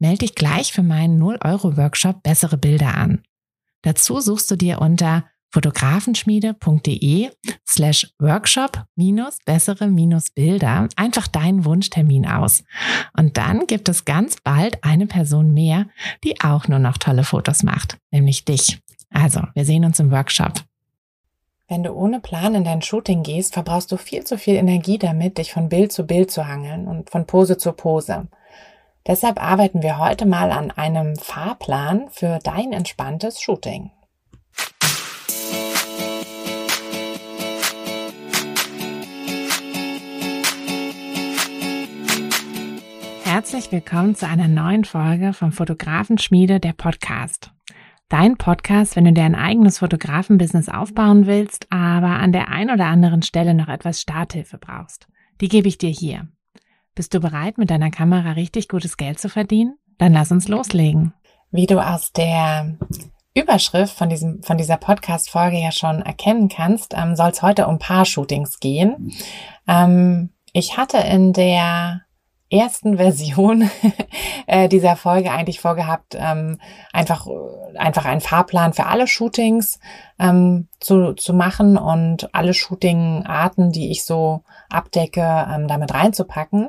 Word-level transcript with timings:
Melde 0.00 0.18
dich 0.18 0.34
gleich 0.34 0.72
für 0.72 0.82
meinen 0.82 1.22
0-Euro-Workshop 1.22 2.22
Bessere 2.22 2.56
Bilder 2.56 2.96
an. 2.96 3.22
Dazu 3.82 4.20
suchst 4.20 4.50
du 4.50 4.56
dir 4.56 4.80
unter 4.80 5.24
fotografenschmiede.de 5.52 7.30
slash 7.68 8.10
workshop 8.18 8.84
minus 8.96 9.38
bessere 9.44 9.88
minus 9.88 10.30
Bilder 10.30 10.88
einfach 10.96 11.26
deinen 11.26 11.64
Wunschtermin 11.64 12.26
aus. 12.26 12.64
Und 13.16 13.36
dann 13.36 13.66
gibt 13.66 13.88
es 13.88 14.04
ganz 14.04 14.36
bald 14.42 14.82
eine 14.82 15.06
Person 15.06 15.52
mehr, 15.52 15.86
die 16.24 16.40
auch 16.40 16.66
nur 16.68 16.78
noch 16.78 16.96
tolle 16.98 17.24
Fotos 17.24 17.62
macht, 17.62 17.98
nämlich 18.10 18.44
dich. 18.44 18.80
Also, 19.10 19.42
wir 19.54 19.64
sehen 19.64 19.84
uns 19.84 20.00
im 20.00 20.10
Workshop. 20.12 20.62
Wenn 21.68 21.82
du 21.82 21.92
ohne 21.92 22.20
Plan 22.20 22.54
in 22.54 22.64
dein 22.64 22.82
Shooting 22.82 23.22
gehst, 23.22 23.54
verbrauchst 23.54 23.92
du 23.92 23.96
viel 23.96 24.24
zu 24.24 24.38
viel 24.38 24.54
Energie 24.54 24.98
damit, 24.98 25.38
dich 25.38 25.52
von 25.52 25.68
Bild 25.68 25.92
zu 25.92 26.06
Bild 26.06 26.30
zu 26.30 26.48
hangeln 26.48 26.88
und 26.88 27.10
von 27.10 27.26
Pose 27.26 27.58
zu 27.58 27.72
Pose. 27.72 28.28
Deshalb 29.06 29.42
arbeiten 29.42 29.82
wir 29.82 29.98
heute 29.98 30.26
mal 30.26 30.52
an 30.52 30.70
einem 30.70 31.16
Fahrplan 31.16 32.08
für 32.10 32.38
dein 32.44 32.72
entspanntes 32.72 33.40
Shooting. 33.40 33.90
Herzlich 43.24 43.72
willkommen 43.72 44.14
zu 44.14 44.26
einer 44.26 44.48
neuen 44.48 44.84
Folge 44.84 45.32
vom 45.32 45.52
Fotografenschmiede, 45.52 46.60
der 46.60 46.74
Podcast. 46.74 47.52
Dein 48.10 48.36
Podcast, 48.36 48.96
wenn 48.96 49.06
du 49.06 49.12
dir 49.12 49.24
ein 49.24 49.34
eigenes 49.34 49.78
Fotografenbusiness 49.78 50.68
aufbauen 50.68 51.26
willst, 51.26 51.66
aber 51.70 52.18
an 52.18 52.32
der 52.32 52.48
ein 52.48 52.70
oder 52.70 52.86
anderen 52.86 53.22
Stelle 53.22 53.54
noch 53.54 53.68
etwas 53.68 54.00
Starthilfe 54.00 54.58
brauchst. 54.58 55.08
Die 55.40 55.48
gebe 55.48 55.68
ich 55.68 55.78
dir 55.78 55.90
hier. 55.90 56.28
Bist 57.00 57.14
du 57.14 57.20
bereit, 57.20 57.56
mit 57.56 57.70
deiner 57.70 57.90
Kamera 57.90 58.32
richtig 58.32 58.68
gutes 58.68 58.98
Geld 58.98 59.18
zu 59.18 59.30
verdienen? 59.30 59.78
Dann 59.96 60.12
lass 60.12 60.32
uns 60.32 60.48
loslegen. 60.48 61.14
Wie 61.50 61.64
du 61.64 61.80
aus 61.80 62.12
der 62.12 62.76
Überschrift 63.34 63.96
von 63.96 64.10
diesem, 64.10 64.42
von 64.42 64.58
dieser 64.58 64.76
Podcast-Folge 64.76 65.56
ja 65.56 65.72
schon 65.72 66.02
erkennen 66.02 66.50
kannst, 66.50 66.92
ähm, 66.94 67.16
soll 67.16 67.30
es 67.30 67.40
heute 67.40 67.68
um 67.68 67.78
Paar-Shootings 67.78 68.60
gehen. 68.60 69.14
Ähm, 69.66 70.28
ich 70.52 70.76
hatte 70.76 70.98
in 70.98 71.32
der 71.32 72.02
ersten 72.50 72.96
Version 72.98 73.70
äh, 74.46 74.68
dieser 74.68 74.94
Folge 74.94 75.30
eigentlich 75.32 75.58
vorgehabt, 75.58 76.18
ähm, 76.20 76.60
einfach, 76.92 77.26
einfach 77.78 78.04
einen 78.04 78.20
Fahrplan 78.20 78.74
für 78.74 78.84
alle 78.84 79.06
Shootings 79.06 79.80
ähm, 80.20 80.68
zu, 80.78 81.14
zu 81.14 81.32
machen 81.32 81.78
und 81.78 82.32
alle 82.34 82.52
Shooting-Arten, 82.52 83.72
die 83.72 83.90
ich 83.90 84.04
so 84.04 84.42
abdecke, 84.68 85.46
ähm, 85.50 85.66
damit 85.66 85.92
reinzupacken. 85.94 86.68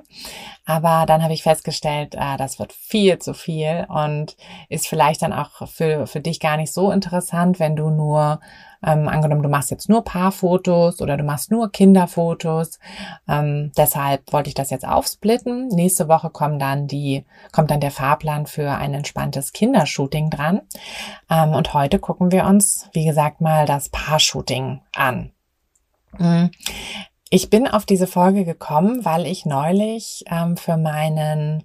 Aber 0.66 1.06
dann 1.06 1.22
habe 1.22 1.34
ich 1.34 1.44
festgestellt, 1.44 2.16
äh, 2.16 2.38
das 2.38 2.58
wird 2.60 2.72
viel 2.72 3.20
zu 3.20 3.34
viel 3.34 3.86
und 3.90 4.38
ist 4.70 4.88
vielleicht 4.88 5.22
dann 5.22 5.34
auch 5.34 5.68
für, 5.68 6.08
für 6.08 6.22
dich 6.22 6.40
gar 6.40 6.58
nicht 6.58 6.74
so 6.74 6.92
interessant, 6.92 7.60
wenn 7.60 7.76
du 7.76 7.90
nur 7.90 8.40
ähm, 8.84 9.08
angenommen, 9.08 9.44
du 9.44 9.50
machst 9.50 9.70
jetzt 9.70 9.90
nur 9.90 10.04
Paarfotos 10.04 11.02
oder 11.02 11.18
du 11.18 11.24
machst 11.24 11.52
nur 11.52 11.72
Kinderfotos. 11.72 12.80
Ähm, 13.28 13.72
deshalb 13.78 14.34
wollte 14.34 14.50
ich 14.50 14.56
das 14.56 14.70
jetzt 14.70 14.88
aufsplitten. 14.88 15.68
Nächste 15.68 16.08
Woche 16.08 16.30
kommt 16.30 16.62
dann 16.62 16.88
die, 16.88 17.26
kommt 17.52 17.70
dann 17.70 17.80
der 17.80 17.92
Fahrplan 17.92 18.48
für 18.48 18.72
ein 18.72 18.94
entspanntes 18.94 19.54
Kindershooting 19.54 20.30
dran. 20.30 20.62
Ähm, 21.30 21.54
und 21.54 21.74
heute 21.74 22.00
gucken 22.00 22.32
wir 22.32 22.46
uns, 22.46 22.90
wie 22.94 23.06
gesagt, 23.06 23.41
mal 23.42 23.66
das 23.66 23.90
Paarshooting 23.90 24.82
an. 24.96 25.32
Mhm. 26.18 26.52
Ich 27.30 27.50
bin 27.50 27.68
auf 27.68 27.86
diese 27.86 28.08
Folge 28.08 28.46
gekommen, 28.46 29.06
weil 29.06 29.26
ich 29.26 29.46
neulich 29.46 30.24
ähm, 30.30 30.58
für 30.58 30.78
meinen 30.78 31.64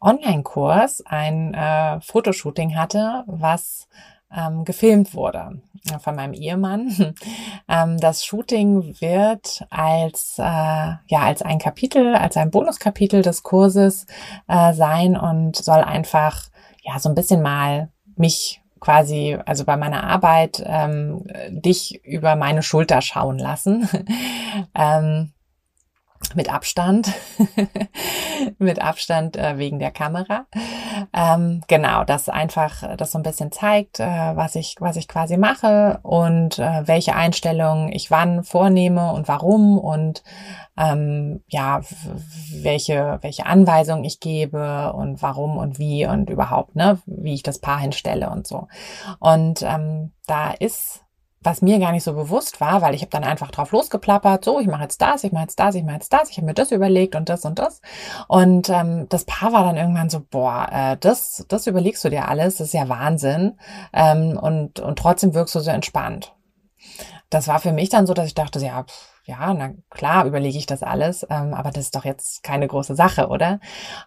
Online-Kurs 0.00 1.02
ein 1.06 1.54
äh, 1.54 2.00
Fotoshooting 2.00 2.76
hatte, 2.76 3.24
was 3.26 3.88
ähm, 4.34 4.64
gefilmt 4.64 5.14
wurde 5.14 5.62
von 6.00 6.16
meinem 6.16 6.32
Ehemann. 6.32 7.14
Ähm, 7.68 7.98
das 7.98 8.24
Shooting 8.24 9.00
wird 9.00 9.66
als 9.70 10.36
äh, 10.38 10.42
ja 10.42 11.00
als 11.10 11.42
ein 11.42 11.58
Kapitel, 11.58 12.14
als 12.14 12.36
ein 12.36 12.52
Bonuskapitel 12.52 13.22
des 13.22 13.42
Kurses 13.42 14.06
äh, 14.46 14.72
sein 14.72 15.16
und 15.16 15.56
soll 15.56 15.80
einfach 15.80 16.44
ja 16.82 17.00
so 17.00 17.08
ein 17.08 17.16
bisschen 17.16 17.42
mal 17.42 17.90
mich 18.14 18.62
quasi, 18.86 19.36
also 19.46 19.64
bei 19.64 19.76
meiner 19.76 20.04
Arbeit, 20.04 20.62
ähm, 20.64 21.24
dich 21.48 22.04
über 22.04 22.36
meine 22.36 22.62
Schulter 22.62 23.00
schauen 23.02 23.36
lassen. 23.36 23.88
ähm, 24.76 25.32
mit 26.34 26.52
Abstand, 26.52 27.12
mit 28.58 28.80
Abstand 28.82 29.36
äh, 29.36 29.58
wegen 29.58 29.78
der 29.78 29.90
Kamera. 29.90 30.46
Ähm, 31.12 31.62
genau, 31.68 32.04
das 32.04 32.28
einfach, 32.28 32.96
das 32.96 33.12
so 33.12 33.18
ein 33.18 33.22
bisschen 33.22 33.52
zeigt, 33.52 34.00
äh, 34.00 34.04
was 34.04 34.54
ich, 34.56 34.76
was 34.80 34.96
ich 34.96 35.08
quasi 35.08 35.36
mache 35.36 36.00
und 36.02 36.58
äh, 36.58 36.86
welche 36.86 37.14
Einstellungen 37.14 37.92
ich 37.92 38.10
wann 38.10 38.42
vornehme 38.42 39.12
und 39.12 39.28
warum 39.28 39.78
und 39.78 40.22
ähm, 40.76 41.42
ja, 41.48 41.80
welche, 42.52 43.18
welche 43.22 43.46
Anweisungen 43.46 44.04
ich 44.04 44.20
gebe 44.20 44.92
und 44.92 45.22
warum 45.22 45.56
und 45.56 45.78
wie 45.78 46.06
und 46.06 46.28
überhaupt, 46.28 46.76
ne, 46.76 46.98
wie 47.06 47.34
ich 47.34 47.42
das 47.42 47.60
Paar 47.60 47.78
hinstelle 47.78 48.28
und 48.30 48.46
so. 48.46 48.68
Und 49.18 49.62
ähm, 49.62 50.12
da 50.26 50.50
ist 50.50 51.05
was 51.46 51.62
mir 51.62 51.78
gar 51.78 51.92
nicht 51.92 52.02
so 52.02 52.12
bewusst 52.12 52.60
war, 52.60 52.82
weil 52.82 52.94
ich 52.94 53.02
habe 53.02 53.10
dann 53.10 53.24
einfach 53.24 53.52
drauf 53.52 53.70
losgeplappert, 53.70 54.44
so, 54.44 54.58
ich 54.58 54.66
mache 54.66 54.82
jetzt 54.82 55.00
das, 55.00 55.22
ich 55.22 55.30
mache 55.30 55.44
jetzt 55.44 55.60
das, 55.60 55.76
ich 55.76 55.84
mache 55.84 55.94
jetzt 55.94 56.12
das, 56.12 56.28
ich 56.28 56.36
habe 56.36 56.46
mir 56.46 56.54
das 56.54 56.72
überlegt 56.72 57.14
und 57.14 57.28
das 57.28 57.44
und 57.44 57.58
das. 57.58 57.80
Und 58.26 58.68
ähm, 58.68 59.08
das 59.08 59.24
Paar 59.24 59.52
war 59.52 59.62
dann 59.62 59.76
irgendwann 59.76 60.10
so, 60.10 60.20
boah, 60.28 60.68
äh, 60.70 60.96
das, 60.98 61.46
das 61.48 61.68
überlegst 61.68 62.04
du 62.04 62.10
dir 62.10 62.28
alles, 62.28 62.56
das 62.56 62.68
ist 62.68 62.74
ja 62.74 62.88
Wahnsinn. 62.88 63.58
Ähm, 63.92 64.36
und, 64.36 64.80
und 64.80 64.98
trotzdem 64.98 65.34
wirkst 65.34 65.54
du 65.54 65.60
so 65.60 65.70
entspannt. 65.70 66.34
Das 67.30 67.48
war 67.48 67.60
für 67.60 67.72
mich 67.72 67.90
dann 67.90 68.06
so, 68.06 68.14
dass 68.14 68.26
ich 68.26 68.34
dachte, 68.34 68.58
ja, 68.58 68.82
pff, 68.82 69.15
ja, 69.26 69.52
na 69.54 69.72
klar, 69.90 70.24
überlege 70.24 70.56
ich 70.56 70.66
das 70.66 70.84
alles, 70.84 71.26
ähm, 71.28 71.52
aber 71.52 71.70
das 71.70 71.86
ist 71.86 71.96
doch 71.96 72.04
jetzt 72.04 72.44
keine 72.44 72.68
große 72.68 72.94
Sache, 72.94 73.28
oder? 73.28 73.58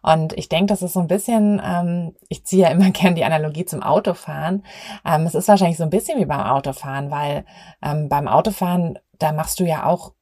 Und 0.01 0.31
ich 0.33 0.47
denke, 0.47 0.67
das 0.67 0.81
ist 0.81 0.93
so 0.93 1.01
ein 1.01 1.07
bisschen, 1.07 1.61
ähm, 1.63 2.15
ich 2.29 2.45
ziehe 2.45 2.63
ja 2.63 2.69
immer 2.71 2.91
gern 2.91 3.15
die 3.15 3.25
Analogie 3.25 3.65
zum 3.65 3.83
Autofahren. 3.83 4.63
Ähm, 5.05 5.25
es 5.25 5.35
ist 5.35 5.49
wahrscheinlich 5.49 5.77
so 5.77 5.83
ein 5.83 5.89
bisschen 5.89 6.19
wie 6.19 6.25
beim 6.25 6.39
Autofahren, 6.39 7.11
weil 7.11 7.45
ähm, 7.83 8.07
beim 8.07 8.29
Autofahren, 8.29 8.97
da 9.17 9.33
machst 9.33 9.59
du 9.59 9.65
ja 9.65 9.85
auch 9.85 10.13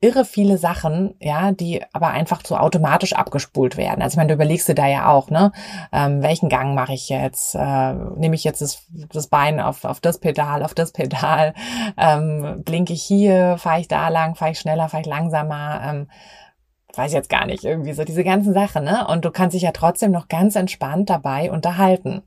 irre 0.00 0.24
viele 0.26 0.58
Sachen, 0.58 1.14
ja, 1.20 1.52
die 1.52 1.82
aber 1.92 2.08
einfach 2.08 2.42
so 2.44 2.56
automatisch 2.56 3.14
abgespult 3.14 3.76
werden. 3.76 4.02
Also 4.02 4.14
ich 4.14 4.16
meine, 4.18 4.28
du 4.28 4.34
überlegst 4.34 4.68
dir 4.68 4.74
da 4.74 4.86
ja 4.86 5.08
auch, 5.08 5.30
ne, 5.30 5.52
ähm, 5.90 6.22
welchen 6.22 6.48
Gang 6.48 6.74
mache 6.74 6.92
ich 6.92 7.08
jetzt? 7.08 7.54
Äh, 7.54 7.94
Nehme 7.94 8.34
ich 8.34 8.44
jetzt 8.44 8.60
das, 8.60 8.84
das 9.12 9.28
Bein 9.28 9.58
auf, 9.58 9.84
auf 9.84 10.00
das 10.00 10.18
Pedal, 10.18 10.62
auf 10.62 10.74
das 10.74 10.92
Pedal? 10.92 11.54
Ähm, 11.96 12.62
blinke 12.64 12.92
ich 12.92 13.02
hier? 13.02 13.56
Fahre 13.58 13.80
ich 13.80 13.88
da 13.88 14.08
lang? 14.08 14.34
Fahre 14.34 14.52
ich 14.52 14.58
schneller? 14.58 14.88
Fahre 14.88 15.00
ich 15.02 15.06
langsamer? 15.08 15.80
Ähm, 15.82 16.08
weiß 16.96 17.12
jetzt 17.12 17.28
gar 17.28 17.46
nicht, 17.46 17.64
irgendwie 17.64 17.92
so 17.92 18.04
diese 18.04 18.24
ganzen 18.24 18.52
Sachen, 18.52 18.84
ne? 18.84 19.06
Und 19.08 19.24
du 19.24 19.30
kannst 19.30 19.54
dich 19.54 19.62
ja 19.62 19.72
trotzdem 19.72 20.10
noch 20.10 20.28
ganz 20.28 20.56
entspannt 20.56 21.10
dabei 21.10 21.50
unterhalten. 21.50 22.22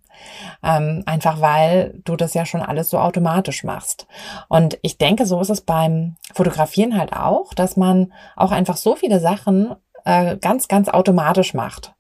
Ähm, 0.64 1.04
einfach 1.06 1.42
weil 1.42 2.00
du 2.04 2.16
das 2.16 2.34
ja 2.34 2.46
schon 2.46 2.62
alles 2.62 2.90
so 2.90 3.00
automatisch 3.00 3.64
machst. 3.64 4.08
Und 4.48 4.78
ich 4.82 4.98
denke, 4.98 5.26
so 5.26 5.40
ist 5.40 5.50
es 5.50 5.62
beim 5.62 6.16
Fotografieren 6.34 6.98
halt 6.98 7.14
auch, 7.14 7.54
dass 7.54 7.78
man 7.78 8.14
auch 8.36 8.52
einfach 8.52 8.78
so 8.78 8.96
viele 8.96 9.20
Sachen 9.20 9.76
äh, 10.06 10.38
ganz, 10.38 10.68
ganz 10.68 10.90
automatisch 10.90 11.54
macht. 11.54 11.94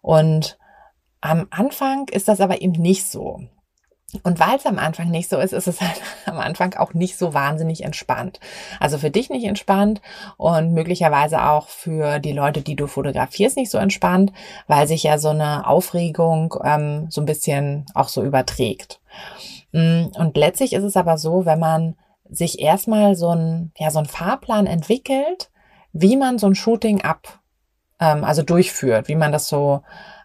Und 0.00 0.58
am 1.20 1.46
Anfang 1.50 2.08
ist 2.08 2.28
das 2.28 2.40
aber 2.40 2.62
eben 2.62 2.80
nicht 2.80 3.06
so. 3.06 3.40
Und 4.22 4.38
weil 4.38 4.56
es 4.56 4.66
am 4.66 4.78
Anfang 4.78 5.10
nicht 5.10 5.28
so 5.28 5.36
ist, 5.38 5.52
ist 5.52 5.66
es 5.66 5.80
halt 5.80 6.00
am 6.26 6.38
Anfang 6.38 6.74
auch 6.74 6.94
nicht 6.94 7.18
so 7.18 7.34
wahnsinnig 7.34 7.82
entspannt. 7.82 8.40
Also 8.78 8.98
für 8.98 9.10
dich 9.10 9.30
nicht 9.30 9.44
entspannt 9.44 10.00
und 10.36 10.72
möglicherweise 10.72 11.42
auch 11.42 11.68
für 11.68 12.20
die 12.20 12.32
Leute, 12.32 12.62
die 12.62 12.76
du 12.76 12.86
fotografierst, 12.86 13.56
nicht 13.56 13.70
so 13.70 13.78
entspannt, 13.78 14.32
weil 14.68 14.86
sich 14.86 15.02
ja 15.02 15.18
so 15.18 15.30
eine 15.30 15.66
Aufregung 15.66 16.54
ähm, 16.64 17.06
so 17.10 17.20
ein 17.20 17.26
bisschen 17.26 17.86
auch 17.94 18.08
so 18.08 18.22
überträgt. 18.22 19.00
Mm, 19.72 20.06
und 20.16 20.36
letztlich 20.36 20.72
ist 20.72 20.84
es 20.84 20.96
aber 20.96 21.18
so, 21.18 21.44
wenn 21.44 21.58
man 21.58 21.96
sich 22.28 22.60
erstmal 22.60 23.16
so 23.16 23.30
ein, 23.30 23.72
ja, 23.76 23.90
so 23.90 23.98
ein 23.98 24.06
Fahrplan 24.06 24.66
entwickelt, 24.66 25.50
wie 25.92 26.16
man 26.16 26.38
so 26.38 26.46
ein 26.46 26.54
Shooting 26.54 27.02
ab, 27.02 27.40
ähm, 28.00 28.24
also 28.24 28.42
durchführt, 28.42 29.08
wie 29.08 29.16
man 29.16 29.32
das 29.32 29.48
so 29.48 29.82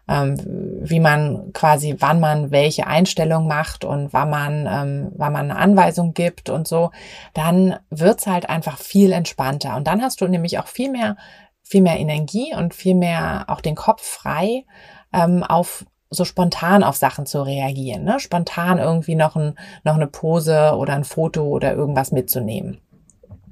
ähm, 0.08 0.36
wie 0.82 1.00
man 1.00 1.52
quasi, 1.52 1.96
wann 1.98 2.20
man 2.20 2.50
welche 2.50 2.86
Einstellung 2.86 3.46
macht 3.46 3.84
und 3.84 4.12
wann 4.12 4.30
man, 4.30 4.66
ähm, 4.66 5.12
wann 5.16 5.32
man 5.32 5.50
eine 5.50 5.58
Anweisung 5.58 6.12
gibt 6.14 6.50
und 6.50 6.66
so, 6.66 6.90
dann 7.34 7.76
wird's 7.90 8.26
halt 8.26 8.48
einfach 8.48 8.78
viel 8.78 9.12
entspannter. 9.12 9.76
Und 9.76 9.86
dann 9.86 10.02
hast 10.02 10.20
du 10.20 10.28
nämlich 10.28 10.58
auch 10.58 10.66
viel 10.66 10.90
mehr, 10.90 11.16
viel 11.62 11.82
mehr 11.82 11.98
Energie 11.98 12.54
und 12.54 12.74
viel 12.74 12.94
mehr 12.94 13.44
auch 13.48 13.60
den 13.60 13.76
Kopf 13.76 14.02
frei, 14.02 14.64
ähm, 15.12 15.42
auf 15.42 15.84
so 16.10 16.24
spontan 16.24 16.84
auf 16.84 16.96
Sachen 16.96 17.24
zu 17.24 17.42
reagieren, 17.42 18.04
ne? 18.04 18.20
spontan 18.20 18.78
irgendwie 18.78 19.14
noch, 19.14 19.34
ein, 19.34 19.54
noch 19.82 19.94
eine 19.94 20.06
Pose 20.06 20.76
oder 20.76 20.94
ein 20.94 21.04
Foto 21.04 21.44
oder 21.44 21.72
irgendwas 21.72 22.12
mitzunehmen. 22.12 22.82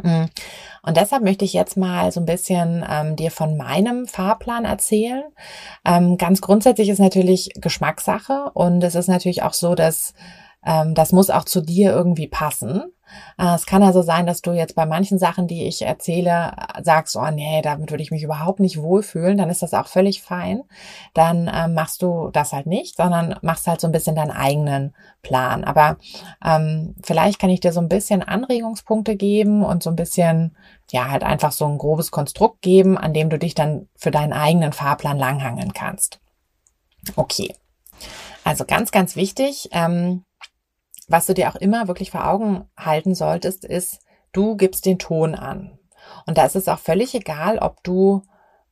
Mhm. 0.03 0.29
Und 0.83 0.97
deshalb 0.97 1.23
möchte 1.23 1.45
ich 1.45 1.53
jetzt 1.53 1.77
mal 1.77 2.11
so 2.11 2.21
ein 2.21 2.27
bisschen 2.27 2.85
ähm, 2.89 3.17
dir 3.17 3.31
von 3.31 3.57
meinem 3.57 4.07
Fahrplan 4.07 4.65
erzählen. 4.65 5.25
Ähm, 5.85 6.17
ganz 6.17 6.41
grundsätzlich 6.41 6.89
ist 6.89 6.99
natürlich 7.01 7.51
Geschmackssache 7.57 8.51
und 8.55 8.83
es 8.83 8.95
ist 8.95 9.09
natürlich 9.09 9.43
auch 9.43 9.53
so, 9.53 9.75
dass 9.75 10.15
ähm, 10.65 10.95
das 10.95 11.13
muss 11.13 11.31
auch 11.31 11.45
zu 11.45 11.61
dir 11.61 11.93
irgendwie 11.93 12.29
passen. 12.29 12.93
Äh, 13.39 13.55
es 13.55 13.67
kann 13.67 13.83
also 13.83 14.03
sein, 14.03 14.27
dass 14.27 14.43
du 14.43 14.53
jetzt 14.53 14.75
bei 14.75 14.87
manchen 14.87 15.19
Sachen, 15.19 15.47
die 15.47 15.67
ich 15.67 15.83
erzähle, 15.83 16.53
sagst, 16.83 17.17
oh 17.17 17.31
nee, 17.31 17.63
damit 17.63 17.91
würde 17.91 18.03
ich 18.03 18.11
mich 18.11 18.23
überhaupt 18.23 18.61
nicht 18.61 18.81
wohlfühlen, 18.81 19.39
dann 19.39 19.51
ist 19.51 19.63
das 19.63 19.75
auch 19.75 19.87
völlig 19.87 20.23
fein. 20.23 20.63
Dann 21.15 21.49
äh, 21.49 21.69
machst 21.69 22.03
du 22.03 22.31
das 22.33 22.53
halt 22.53 22.67
nicht, 22.67 22.97
sondern 22.97 23.37
machst 23.43 23.67
halt 23.67 23.81
so 23.81 23.89
ein 23.89 23.93
bisschen 23.93 24.17
deinen 24.17 24.31
eigenen 24.31 24.95
Plan. 25.23 25.65
Aber 25.65 25.97
ähm, 26.45 26.95
vielleicht 27.03 27.39
kann 27.39 27.51
ich 27.51 27.61
dir 27.61 27.73
so 27.73 27.81
ein 27.81 27.89
bisschen 27.89 28.23
Anregungspunkte 28.23 29.17
geben 29.17 29.65
und 29.65 29.83
so 29.83 29.91
ein 29.91 29.97
bisschen, 29.97 30.57
ja, 30.91 31.11
halt 31.11 31.25
einfach 31.25 31.53
so 31.53 31.67
ein 31.67 31.79
grobes 31.79 32.11
Konstrukt 32.11 32.63
geben, 32.63 32.99
an 32.99 33.13
dem 33.15 33.31
du 33.31 33.39
dich 33.39 33.55
dann 33.55 33.89
für 33.97 34.11
deinen 34.11 34.33
eigenen 34.33 34.73
Fahrplan 34.73 35.19
langhangeln 35.19 35.73
kannst. 35.73 36.21
Okay. 37.17 37.55
Also 38.45 38.65
ganz, 38.65 38.91
ganz 38.91 39.17
wichtig, 39.17 39.69
ähm, 39.73 40.25
was 41.11 41.27
du 41.27 41.35
dir 41.35 41.51
auch 41.51 41.57
immer 41.57 41.89
wirklich 41.89 42.13
vor 42.13 42.27
Augen 42.27 42.65
halten 42.79 43.15
solltest, 43.15 43.65
ist, 43.65 44.01
du 44.33 44.57
gibst 44.57 44.87
den 44.87 44.99
Ton 44.99 45.35
an. 45.35 45.79
Und 46.27 46.39
da 46.39 46.45
ist 46.45 46.57
es 46.57 46.69
auch 46.69 46.79
völlig 46.79 47.15
egal, 47.15 47.59
ob 47.59 47.83
du, 47.83 48.23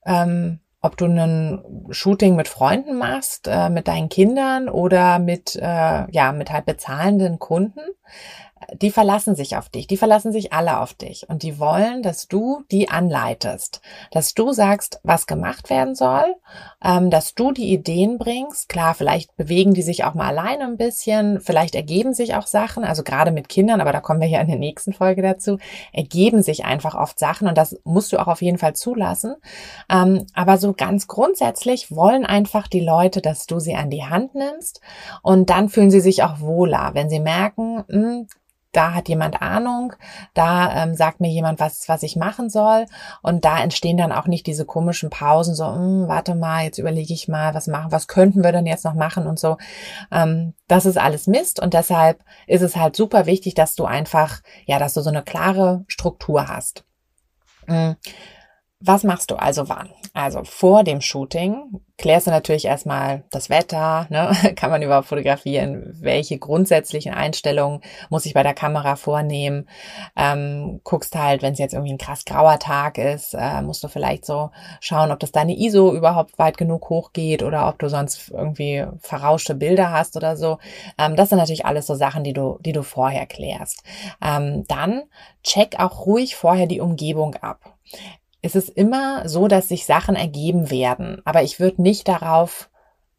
ähm, 0.07 0.61
ob 0.81 0.97
du 0.97 1.07
ein 1.07 1.89
Shooting 1.91 2.37
mit 2.37 2.47
Freunden 2.47 2.97
machst, 2.97 3.49
äh, 3.49 3.69
mit 3.69 3.89
deinen 3.89 4.09
Kindern 4.09 4.69
oder 4.69 5.19
mit, 5.19 5.57
äh, 5.57 6.11
ja, 6.11 6.33
mit 6.33 6.53
halt 6.53 6.65
bezahlenden 6.65 7.41
Kunden 7.41 7.81
die 8.75 8.91
verlassen 8.91 9.35
sich 9.35 9.57
auf 9.57 9.69
dich, 9.69 9.87
die 9.87 9.97
verlassen 9.97 10.33
sich 10.33 10.53
alle 10.53 10.81
auf 10.81 10.95
dich. 10.95 11.29
Und 11.29 11.43
die 11.43 11.59
wollen, 11.59 12.03
dass 12.03 12.29
du 12.29 12.63
die 12.71 12.89
anleitest, 12.89 13.81
dass 14.11 14.35
du 14.35 14.53
sagst, 14.53 15.01
was 15.03 15.27
gemacht 15.27 15.71
werden 15.71 15.95
soll, 15.95 16.35
ähm, 16.85 17.11
dass 17.11 17.35
du 17.35 17.53
die 17.53 17.73
Ideen 17.73 18.19
bringst. 18.19 18.69
Klar, 18.69 18.95
vielleicht 18.95 19.37
bewegen 19.37 19.75
die 19.75 19.83
sich 19.83 20.05
auch 20.05 20.15
mal 20.15 20.29
alleine 20.29 20.65
ein 20.65 20.77
bisschen, 20.77 21.41
vielleicht 21.41 21.75
ergeben 21.75 22.15
sich 22.15 22.35
auch 22.35 22.47
Sachen, 22.47 22.85
also 22.85 23.03
gerade 23.03 23.31
mit 23.31 23.49
Kindern, 23.49 23.81
aber 23.81 23.93
da 23.93 24.01
kommen 24.01 24.21
wir 24.21 24.29
ja 24.29 24.41
in 24.41 24.49
der 24.49 24.59
nächsten 24.59 24.93
Folge 24.93 25.23
dazu, 25.23 25.59
ergeben 25.93 26.43
sich 26.43 26.65
einfach 26.65 26.95
oft 26.95 27.19
Sachen. 27.19 27.49
Und 27.49 27.57
das 27.57 27.77
musst 27.85 28.13
du 28.13 28.19
auch 28.19 28.29
auf 28.29 28.43
jeden 28.43 28.59
Fall 28.59 28.75
zulassen. 28.75 29.37
Ähm, 29.91 30.27
aber 30.35 30.59
so 30.59 30.73
ganz 30.73 31.07
grundsätzlich 31.07 31.91
wollen 31.95 32.27
einfach 32.27 32.69
die 32.69 32.81
Leute, 32.81 33.21
dass 33.21 33.47
du 33.47 33.59
sie 33.59 33.75
an 33.75 33.91
die 33.91 34.05
Hand 34.05 34.35
nimmst. 34.35 34.81
Und 35.23 35.51
dann 35.51 35.69
fühlen 35.69 35.91
sie 35.91 36.01
sich 36.01 36.23
auch 36.23 36.41
wohler, 36.41 36.91
wenn 36.95 37.09
sie 37.09 37.21
merken, 37.21 37.85
mh, 37.89 38.09
hm, 38.09 38.29
da 38.73 38.93
hat 38.95 39.09
jemand 39.09 39.41
Ahnung, 39.41 39.95
da 40.35 40.83
ähm, 40.83 40.95
sagt 40.95 41.21
mir 41.21 41.31
jemand, 41.31 41.59
was, 41.59 41.89
was 41.89 42.03
ich 42.03 42.17
machen 42.17 42.51
soll. 42.51 42.87
Und 43.23 43.45
da 43.45 43.63
entstehen 43.63 43.97
dann 43.97 44.13
auch 44.13 44.27
nicht 44.27 44.47
diese 44.47 44.67
komischen 44.67 45.11
Pausen, 45.11 45.55
so, 45.55 45.67
hm, 45.67 46.09
warte 46.09 46.35
mal, 46.35 46.65
jetzt 46.65 46.79
überlege 46.79 47.15
ich 47.15 47.29
mal, 47.29 47.55
was 47.55 47.67
machen, 47.67 47.93
was 47.93 48.09
könnten 48.09 48.45
wir 48.45 48.53
denn 48.53 48.67
jetzt 48.67 48.85
noch 48.85 48.95
machen 48.95 49.27
und 49.27 49.39
so. 49.39 49.57
Ähm, 50.13 50.55
das 50.67 50.87
ist 50.87 50.99
alles 50.99 51.27
Mist 51.27 51.61
und 51.61 51.75
deshalb 51.75 52.23
ist 52.47 52.63
es 52.63 52.77
halt 52.77 52.95
super 52.95 53.27
wichtig, 53.27 53.55
dass 53.55 53.75
du 53.75 53.85
einfach, 53.85 54.41
ja, 54.67 54.79
dass 54.79 54.95
du 54.95 55.01
so 55.01 55.11
eine 55.11 55.23
klare 55.23 55.85
Struktur 55.89 56.49
hast. 56.49 56.85
Mhm. 57.67 57.97
Was 58.81 59.03
machst 59.03 59.33
du 59.33 59.35
also 59.35 59.69
wann? 59.69 59.91
Also 60.15 60.45
vor 60.45 60.85
dem 60.85 61.01
Shooting 61.01 61.81
klärst 61.97 62.29
du 62.29 62.31
natürlich 62.31 62.65
erstmal 62.65 63.25
das 63.31 63.51
Wetter, 63.51 64.07
ne? 64.09 64.31
kann 64.57 64.71
man 64.71 64.83
überhaupt 64.83 65.09
fotografieren, 65.09 65.97
welche 66.01 66.39
grundsätzlichen 66.39 67.13
Einstellungen 67.13 67.81
muss 68.09 68.25
ich 68.25 68.35
bei 68.35 68.45
der 68.45 68.55
Kamera 68.55 68.95
vornehmen, 68.95 69.69
ähm, 70.17 70.81
guckst 70.85 71.17
halt, 71.17 71.43
wenn 71.43 71.55
es 71.55 71.59
jetzt 71.59 71.73
irgendwie 71.73 71.93
ein 71.93 71.99
krass 71.99 72.25
grauer 72.25 72.61
Tag 72.61 72.99
ist, 72.99 73.35
äh, 73.35 73.63
musst 73.63 73.83
du 73.83 73.89
vielleicht 73.89 74.25
so 74.25 74.51
schauen, 74.81 75.11
ob 75.11 75.19
das 75.19 75.33
deine 75.33 75.59
ISO 75.59 75.93
überhaupt 75.93 76.39
weit 76.39 76.57
genug 76.57 76.89
hochgeht 76.89 77.43
oder 77.43 77.69
ob 77.69 77.81
du 77.81 77.89
sonst 77.89 78.31
irgendwie 78.31 78.87
verrauschte 79.01 79.57
Bilder 79.57 79.91
hast 79.91 80.17
oder 80.17 80.37
so. 80.37 80.59
Ähm, 80.99 81.17
das 81.17 81.31
sind 81.31 81.39
natürlich 81.39 81.67
alles 81.67 81.89
so 81.89 81.97
Sachen, 81.97 82.23
die 82.23 82.33
du, 82.33 82.59
die 82.61 82.73
du 82.73 82.85
vorher 82.85 83.27
klärst. 83.27 83.83
Ähm, 84.25 84.65
dann 84.69 85.03
check 85.43 85.81
auch 85.81 86.07
ruhig 86.07 86.37
vorher 86.37 86.69
die 86.69 86.81
Umgebung 86.81 87.35
ab 87.35 87.75
es 88.43 88.55
ist 88.55 88.69
immer 88.69 89.29
so, 89.29 89.49
dass 89.49 89.69
sich 89.69 89.85
Sachen 89.85 90.15
ergeben 90.15 90.71
werden. 90.71 91.23
Aber 91.25 91.43
ich 91.43 91.61
würde 91.61 91.83
nicht 91.83 92.09
darauf, 92.09 92.71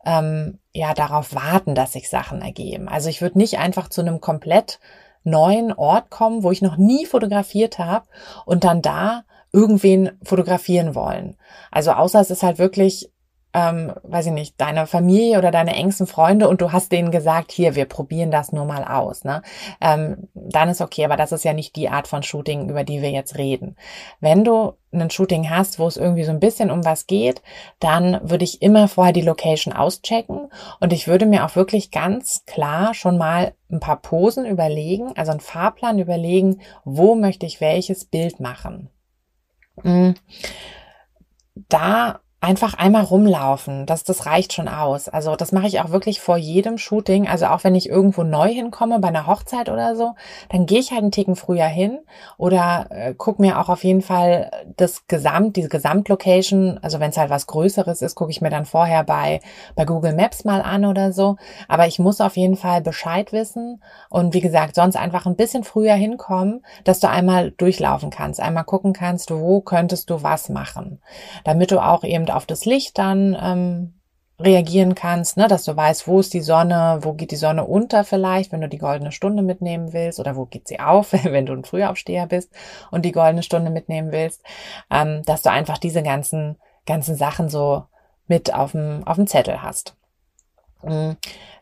ähm, 0.05 0.59
ja, 0.73 0.93
darauf 0.93 1.33
warten, 1.33 1.75
dass 1.75 1.93
sich 1.93 2.09
Sachen 2.09 2.41
ergeben. 2.41 2.87
Also 2.87 3.09
ich 3.09 3.21
würde 3.21 3.37
nicht 3.37 3.59
einfach 3.59 3.89
zu 3.89 4.01
einem 4.01 4.21
komplett 4.21 4.79
neuen 5.23 5.73
Ort 5.73 6.09
kommen, 6.09 6.43
wo 6.43 6.51
ich 6.51 6.61
noch 6.61 6.77
nie 6.77 7.05
fotografiert 7.05 7.79
habe 7.79 8.07
und 8.45 8.63
dann 8.63 8.81
da 8.81 9.23
irgendwen 9.51 10.11
fotografieren 10.23 10.95
wollen. 10.95 11.35
Also 11.71 11.91
außer 11.91 12.21
es 12.21 12.31
ist 12.31 12.43
halt 12.43 12.59
wirklich 12.59 13.11
ähm, 13.53 13.93
weiß 14.03 14.27
ich 14.27 14.31
nicht, 14.31 14.61
deine 14.61 14.85
Familie 14.85 15.39
oder 15.39 15.49
deine 15.49 15.75
engsten 15.75 16.05
Freunde 16.05 16.47
und 16.47 16.61
du 16.61 16.71
hast 16.71 16.91
denen 16.91 17.09
gesagt, 17.09 17.51
hier, 17.51 17.75
wir 17.75 17.85
probieren 17.85 18.29
das 18.29 18.51
nur 18.51 18.65
mal 18.65 18.83
aus, 18.83 19.23
ne? 19.23 19.41
Ähm, 19.81 20.29
dann 20.35 20.69
ist 20.69 20.81
okay, 20.81 21.03
aber 21.05 21.17
das 21.17 21.31
ist 21.31 21.43
ja 21.43 21.53
nicht 21.53 21.75
die 21.75 21.89
Art 21.89 22.07
von 22.07 22.21
Shooting, 22.21 22.69
über 22.69 22.83
die 22.83 23.01
wir 23.01 23.09
jetzt 23.09 23.37
reden. 23.37 23.75
Wenn 24.19 24.43
du 24.43 24.73
ein 24.91 25.09
Shooting 25.09 25.49
hast, 25.49 25.79
wo 25.79 25.87
es 25.87 25.97
irgendwie 25.97 26.23
so 26.23 26.31
ein 26.31 26.39
bisschen 26.39 26.69
um 26.69 26.85
was 26.85 27.07
geht, 27.07 27.41
dann 27.79 28.19
würde 28.23 28.43
ich 28.43 28.61
immer 28.61 28.87
vorher 28.87 29.13
die 29.13 29.21
Location 29.21 29.73
auschecken 29.73 30.51
und 30.79 30.93
ich 30.93 31.07
würde 31.07 31.25
mir 31.25 31.45
auch 31.45 31.55
wirklich 31.55 31.89
ganz 31.89 32.43
klar 32.45 32.93
schon 32.93 33.17
mal 33.17 33.53
ein 33.71 33.79
paar 33.79 34.01
Posen 34.01 34.45
überlegen, 34.45 35.13
also 35.15 35.31
einen 35.31 35.39
Fahrplan 35.39 35.97
überlegen, 35.97 36.61
wo 36.85 37.15
möchte 37.15 37.47
ich 37.47 37.61
welches 37.61 38.05
Bild 38.05 38.39
machen. 38.39 38.89
Mm. 39.83 40.11
Da 41.67 42.19
einfach 42.41 42.73
einmal 42.73 43.03
rumlaufen. 43.03 43.85
Das, 43.85 44.05
das 44.05 44.25
reicht 44.25 44.53
schon 44.53 44.69
aus. 44.69 45.09
Also 45.09 45.35
das 45.35 45.51
mache 45.51 45.67
ich 45.67 45.81
auch 45.81 45.89
wirklich 45.89 46.21
vor 46.21 46.37
jedem 46.37 46.77
Shooting. 46.77 47.27
Also 47.27 47.47
auch 47.47 47.65
wenn 47.65 47.75
ich 47.75 47.89
irgendwo 47.89 48.23
neu 48.23 48.47
hinkomme, 48.47 48.99
bei 48.99 49.09
einer 49.09 49.27
Hochzeit 49.27 49.67
oder 49.67 49.97
so, 49.97 50.15
dann 50.47 50.65
gehe 50.65 50.79
ich 50.79 50.91
halt 50.91 51.01
einen 51.01 51.11
Ticken 51.11 51.35
früher 51.35 51.65
hin 51.65 51.99
oder 52.37 52.87
äh, 52.91 53.13
guck 53.17 53.39
mir 53.39 53.59
auch 53.59 53.67
auf 53.67 53.83
jeden 53.83 54.01
Fall 54.01 54.51
das 54.77 55.05
Gesamt, 55.07 55.57
diese 55.57 55.67
Gesamtlocation, 55.67 56.79
also 56.81 57.01
wenn 57.01 57.09
es 57.09 57.17
halt 57.17 57.29
was 57.29 57.45
Größeres 57.45 58.01
ist, 58.01 58.15
gucke 58.15 58.31
ich 58.31 58.39
mir 58.39 58.49
dann 58.49 58.65
vorher 58.65 59.03
bei, 59.03 59.41
bei 59.75 59.83
Google 59.83 60.15
Maps 60.15 60.45
mal 60.45 60.61
an 60.61 60.85
oder 60.85 61.11
so. 61.11 61.35
Aber 61.67 61.87
ich 61.87 61.99
muss 61.99 62.21
auf 62.21 62.37
jeden 62.37 62.55
Fall 62.55 62.81
Bescheid 62.81 63.33
wissen 63.33 63.83
und 64.07 64.33
wie 64.33 64.41
gesagt, 64.41 64.75
sonst 64.75 64.95
einfach 64.95 65.25
ein 65.25 65.35
bisschen 65.35 65.65
früher 65.65 65.95
hinkommen, 65.95 66.63
dass 66.85 67.01
du 67.01 67.09
einmal 67.09 67.51
durchlaufen 67.51 68.11
kannst, 68.11 68.39
einmal 68.39 68.63
gucken 68.63 68.93
kannst, 68.93 69.29
wo 69.29 69.59
könntest 69.59 70.09
du 70.09 70.23
was 70.23 70.47
machen, 70.47 71.01
damit 71.43 71.71
du 71.71 71.79
auch 71.79 72.05
eben 72.05 72.28
auf 72.31 72.45
das 72.45 72.65
Licht 72.65 72.97
dann 72.97 73.37
ähm, 73.41 73.93
reagieren 74.39 74.95
kannst, 74.95 75.35
ne, 75.35 75.47
dass 75.47 75.65
du 75.65 75.75
weißt, 75.75 76.07
wo 76.07 76.19
ist 76.19 76.33
die 76.33 76.41
Sonne, 76.41 76.99
wo 77.01 77.13
geht 77.13 77.31
die 77.31 77.35
Sonne 77.35 77.65
unter 77.65 78.05
vielleicht, 78.05 78.51
wenn 78.51 78.61
du 78.61 78.69
die 78.69 78.77
goldene 78.77 79.11
Stunde 79.11 79.43
mitnehmen 79.43 79.91
willst 79.91 80.19
oder 80.19 80.35
wo 80.35 80.45
geht 80.45 80.67
sie 80.67 80.79
auf, 80.79 81.11
wenn 81.23 81.45
du 81.45 81.53
ein 81.53 81.65
Frühaufsteher 81.65 82.27
bist 82.27 82.51
und 82.91 83.03
die 83.03 83.11
goldene 83.11 83.43
Stunde 83.43 83.69
mitnehmen 83.69 84.11
willst, 84.11 84.41
ähm, 84.89 85.23
dass 85.25 85.41
du 85.41 85.51
einfach 85.51 85.77
diese 85.77 86.03
ganzen 86.03 86.57
ganzen 86.85 87.15
Sachen 87.15 87.49
so 87.49 87.83
mit 88.27 88.53
auf 88.53 88.71
dem 88.71 89.05
auf 89.05 89.15
dem 89.15 89.27
Zettel 89.27 89.61
hast. 89.61 89.95
Mm, 90.81 91.11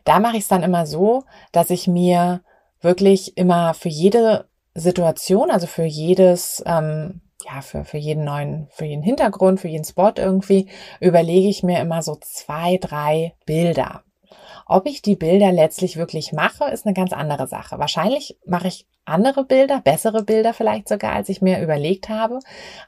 da 0.04 0.20
mache 0.20 0.36
ich 0.36 0.42
es 0.42 0.48
dann 0.48 0.62
immer 0.62 0.86
so, 0.86 1.24
dass 1.52 1.70
ich 1.70 1.86
mir 1.86 2.42
wirklich 2.80 3.36
immer 3.36 3.74
für 3.74 3.88
jede 3.88 4.48
Situation, 4.74 5.50
also 5.50 5.66
für 5.66 5.84
jedes 5.84 6.62
ähm, 6.66 7.20
ja, 7.44 7.60
für, 7.60 7.84
für 7.84 7.98
jeden 7.98 8.24
neuen, 8.24 8.68
für 8.70 8.84
jeden 8.84 9.02
Hintergrund, 9.02 9.60
für 9.60 9.68
jeden 9.68 9.84
Spot 9.84 10.12
irgendwie, 10.16 10.68
überlege 11.00 11.48
ich 11.48 11.62
mir 11.62 11.80
immer 11.80 12.02
so 12.02 12.16
zwei, 12.20 12.78
drei 12.78 13.34
Bilder. 13.46 14.02
Ob 14.66 14.86
ich 14.86 15.00
die 15.00 15.16
Bilder 15.16 15.50
letztlich 15.52 15.96
wirklich 15.96 16.32
mache, 16.32 16.64
ist 16.70 16.84
eine 16.84 16.94
ganz 16.94 17.12
andere 17.12 17.46
Sache. 17.46 17.78
Wahrscheinlich 17.78 18.36
mache 18.44 18.68
ich 18.68 18.86
andere 19.06 19.44
Bilder, 19.44 19.80
bessere 19.80 20.22
Bilder 20.22 20.52
vielleicht 20.52 20.88
sogar, 20.88 21.14
als 21.14 21.30
ich 21.30 21.40
mir 21.40 21.62
überlegt 21.62 22.10
habe. 22.10 22.40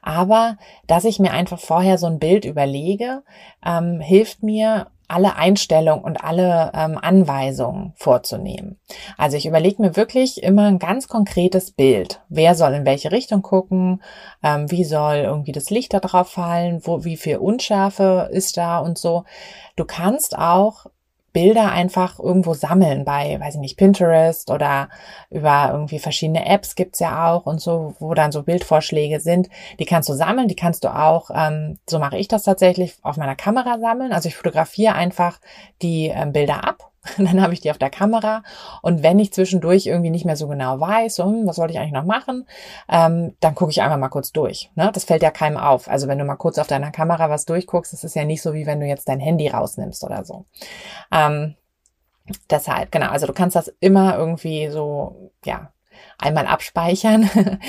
Aber 0.03 0.57
dass 0.85 1.05
ich 1.05 1.17
mir 1.17 1.31
einfach 1.31 1.59
vorher 1.59 1.97
so 1.97 2.05
ein 2.05 2.19
Bild 2.19 2.45
überlege, 2.45 3.23
ähm, 3.65 3.99
hilft 3.99 4.43
mir 4.43 4.91
alle 5.11 5.35
Einstellungen 5.35 6.03
und 6.03 6.23
alle 6.23 6.71
ähm, 6.73 6.97
Anweisungen 7.01 7.93
vorzunehmen. 7.95 8.79
Also 9.17 9.37
ich 9.37 9.45
überlege 9.45 9.81
mir 9.81 9.95
wirklich 9.95 10.41
immer 10.41 10.65
ein 10.65 10.79
ganz 10.79 11.07
konkretes 11.07 11.71
Bild. 11.71 12.21
Wer 12.29 12.55
soll 12.55 12.73
in 12.73 12.85
welche 12.85 13.11
Richtung 13.11 13.41
gucken? 13.41 14.01
Ähm, 14.43 14.71
wie 14.71 14.83
soll 14.83 15.17
irgendwie 15.17 15.51
das 15.51 15.69
Licht 15.69 15.93
da 15.93 15.99
drauf 15.99 16.29
fallen? 16.29 16.81
Wo, 16.83 17.03
wie 17.03 17.17
viel 17.17 17.37
Unschärfe 17.37 18.29
ist 18.31 18.57
da 18.57 18.79
und 18.79 18.97
so? 18.97 19.25
Du 19.75 19.85
kannst 19.85 20.37
auch 20.37 20.85
Bilder 21.33 21.71
einfach 21.71 22.19
irgendwo 22.19 22.53
sammeln 22.53 23.05
bei, 23.05 23.39
weiß 23.39 23.55
ich 23.55 23.61
nicht, 23.61 23.77
Pinterest 23.77 24.51
oder 24.51 24.89
über 25.29 25.69
irgendwie 25.71 25.99
verschiedene 25.99 26.45
Apps 26.45 26.75
gibt's 26.75 26.99
ja 26.99 27.31
auch 27.31 27.45
und 27.45 27.61
so, 27.61 27.95
wo 27.99 28.13
dann 28.13 28.31
so 28.31 28.43
Bildvorschläge 28.43 29.19
sind. 29.19 29.49
Die 29.79 29.85
kannst 29.85 30.09
du 30.09 30.13
sammeln, 30.13 30.47
die 30.47 30.55
kannst 30.55 30.83
du 30.83 30.93
auch, 30.93 31.29
ähm, 31.33 31.79
so 31.89 31.99
mache 31.99 32.17
ich 32.17 32.27
das 32.27 32.43
tatsächlich, 32.43 32.97
auf 33.01 33.17
meiner 33.17 33.35
Kamera 33.35 33.79
sammeln. 33.79 34.11
Also 34.11 34.27
ich 34.27 34.35
fotografiere 34.35 34.95
einfach 34.95 35.39
die 35.81 36.07
ähm, 36.07 36.33
Bilder 36.33 36.67
ab 36.67 36.90
dann 37.17 37.41
habe 37.41 37.53
ich 37.53 37.61
die 37.61 37.71
auf 37.71 37.77
der 37.77 37.89
Kamera 37.89 38.43
und 38.81 39.01
wenn 39.03 39.19
ich 39.19 39.33
zwischendurch 39.33 39.87
irgendwie 39.87 40.09
nicht 40.11 40.25
mehr 40.25 40.35
so 40.35 40.47
genau 40.47 40.79
weiß, 40.79 41.15
so, 41.15 41.25
hm, 41.25 41.47
was 41.47 41.55
sollte 41.55 41.73
ich 41.73 41.79
eigentlich 41.79 41.93
noch 41.93 42.05
machen, 42.05 42.47
ähm, 42.89 43.35
dann 43.39 43.55
gucke 43.55 43.71
ich 43.71 43.81
einmal 43.81 43.97
mal 43.97 44.09
kurz 44.09 44.31
durch. 44.31 44.71
Ne? 44.75 44.91
Das 44.93 45.05
fällt 45.05 45.23
ja 45.23 45.31
keinem 45.31 45.57
auf. 45.57 45.87
Also 45.87 46.07
wenn 46.07 46.19
du 46.19 46.25
mal 46.25 46.35
kurz 46.35 46.57
auf 46.59 46.67
deiner 46.67 46.91
Kamera 46.91 47.29
was 47.29 47.45
durchguckst, 47.45 47.93
das 47.93 48.03
ist 48.03 48.15
ja 48.15 48.23
nicht 48.23 48.41
so, 48.41 48.53
wie 48.53 48.65
wenn 48.65 48.79
du 48.79 48.85
jetzt 48.85 49.09
dein 49.09 49.19
Handy 49.19 49.47
rausnimmst 49.47 50.03
oder 50.03 50.23
so. 50.23 50.45
Ähm, 51.11 51.55
deshalb, 52.49 52.91
genau, 52.91 53.09
also 53.09 53.25
du 53.27 53.33
kannst 53.33 53.55
das 53.55 53.73
immer 53.79 54.17
irgendwie 54.17 54.69
so, 54.69 55.31
ja, 55.43 55.71
einmal 56.17 56.47
abspeichern. 56.47 57.29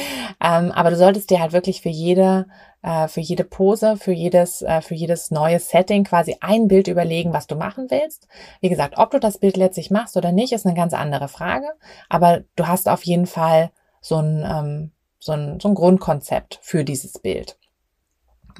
ähm, 0.42 0.72
aber 0.72 0.90
du 0.90 0.96
solltest 0.96 1.30
dir 1.30 1.40
halt 1.40 1.52
wirklich 1.52 1.82
für 1.82 1.88
jede 1.88 2.46
äh, 2.82 3.08
für 3.08 3.20
jede 3.20 3.44
Pose, 3.44 3.96
für 3.96 4.12
jedes, 4.12 4.62
äh, 4.62 4.82
für 4.82 4.94
jedes 4.94 5.30
neue 5.30 5.58
Setting 5.60 6.04
quasi 6.04 6.36
ein 6.40 6.68
Bild 6.68 6.88
überlegen, 6.88 7.32
was 7.32 7.46
du 7.46 7.54
machen 7.54 7.90
willst. 7.90 8.26
Wie 8.60 8.68
gesagt, 8.68 8.98
ob 8.98 9.10
du 9.10 9.20
das 9.20 9.38
Bild 9.38 9.56
letztlich 9.56 9.90
machst 9.90 10.16
oder 10.16 10.32
nicht, 10.32 10.52
ist 10.52 10.66
eine 10.66 10.74
ganz 10.74 10.92
andere 10.92 11.28
Frage. 11.28 11.66
Aber 12.08 12.42
du 12.56 12.66
hast 12.66 12.88
auf 12.88 13.04
jeden 13.04 13.26
Fall 13.26 13.70
so 14.00 14.16
ein, 14.16 14.44
ähm, 14.44 14.90
so 15.18 15.32
ein, 15.32 15.60
so 15.60 15.68
ein 15.68 15.74
Grundkonzept 15.74 16.58
für 16.62 16.84
dieses 16.84 17.18
Bild. 17.18 17.56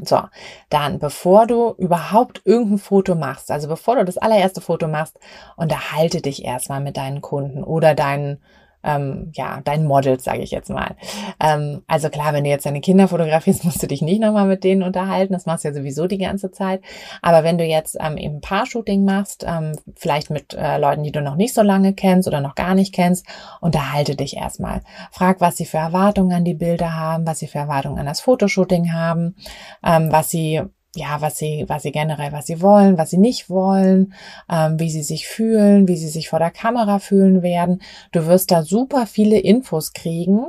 So, 0.02 0.23
dann, 0.71 1.00
bevor 1.00 1.47
du 1.47 1.75
überhaupt 1.76 2.41
irgendein 2.47 2.79
Foto 2.79 3.14
machst, 3.14 3.50
also 3.50 3.69
bevor 3.69 3.97
du 3.97 4.05
das 4.07 4.17
allererste 4.17 4.62
Foto 4.62 4.88
machst, 4.88 5.19
unterhalte 5.57 6.23
dich 6.23 6.45
erstmal 6.45 6.81
mit 6.81 6.97
deinen 6.97 7.21
Kunden 7.21 7.62
oder 7.62 7.95
deinen 7.95 8.41
ähm, 8.85 9.31
ja, 9.35 9.61
dein 9.65 9.85
Model, 9.85 10.19
sage 10.21 10.41
ich 10.41 10.51
jetzt 10.51 10.71
mal. 10.71 10.97
Ähm, 11.41 11.83
also 11.87 12.09
klar, 12.09 12.33
wenn 12.33 12.45
du 12.45 12.51
jetzt 12.51 12.67
deine 12.67 12.81
Kinder 12.81 13.09
fotografierst, 13.09 13.65
musst 13.65 13.83
du 13.83 13.87
dich 13.87 14.03
nicht 14.03 14.21
nochmal 14.21 14.47
mit 14.47 14.65
denen 14.65 14.83
unterhalten. 14.83 15.33
Das 15.33 15.47
machst 15.47 15.65
du 15.65 15.69
ja 15.69 15.75
sowieso 15.75 16.07
die 16.07 16.19
ganze 16.19 16.51
Zeit. 16.51 16.83
Aber 17.21 17.45
wenn 17.45 17.59
du 17.59 17.65
jetzt 17.65 17.97
ähm, 18.01 18.17
eben 18.17 18.37
ein 18.37 18.41
Paar-Shooting 18.41 19.05
machst, 19.05 19.45
ähm, 19.47 19.79
vielleicht 19.97 20.31
mit 20.31 20.55
äh, 20.55 20.79
Leuten, 20.79 21.03
die 21.03 21.12
du 21.12 21.23
noch 21.23 21.37
nicht 21.37 21.55
so 21.55 21.62
lange 21.62 21.95
kennst 21.95 22.29
oder 22.29 22.41
noch 22.41 22.55
gar 22.55 22.75
nicht 22.75 22.95
kennst, 22.95 23.27
unterhalte 23.61 24.17
dich 24.17 24.37
erstmal. 24.37 24.83
Frag, 25.11 25.41
was 25.41 25.57
sie 25.57 25.67
für 25.67 25.79
Erwartungen 25.79 26.33
an 26.33 26.45
die 26.45 26.55
Bilder 26.55 26.95
haben, 26.95 27.27
was 27.27 27.39
sie 27.39 27.47
für 27.47 27.59
Erwartungen 27.59 27.99
an 27.99 28.07
das 28.07 28.21
Fotoshooting 28.21 28.93
haben, 28.93 29.37
ähm, 29.85 30.11
was 30.11 30.31
sie 30.31 30.62
ja, 30.95 31.21
was 31.21 31.39
sie, 31.39 31.65
was 31.69 31.83
sie 31.83 31.93
generell, 31.93 32.33
was 32.33 32.47
sie 32.47 32.61
wollen, 32.61 32.99
was 32.99 33.11
sie 33.11 33.19
nicht 33.19 33.49
wollen, 33.49 34.13
ähm, 34.51 34.79
wie 34.79 34.91
sie 34.91 35.03
sich 35.03 35.27
fühlen, 35.27 35.89
wie 35.89 35.97
sie 35.97 36.09
sich 36.09 36.29
vor 36.29 36.39
der 36.39 36.51
Kamera 36.51 36.99
fühlen 36.99 37.43
werden. 37.43 37.81
Du 38.13 38.27
wirst 38.27 38.51
da 38.51 38.63
super 38.63 39.07
viele 39.07 39.39
Infos 39.39 39.95
kriegen. 39.95 40.45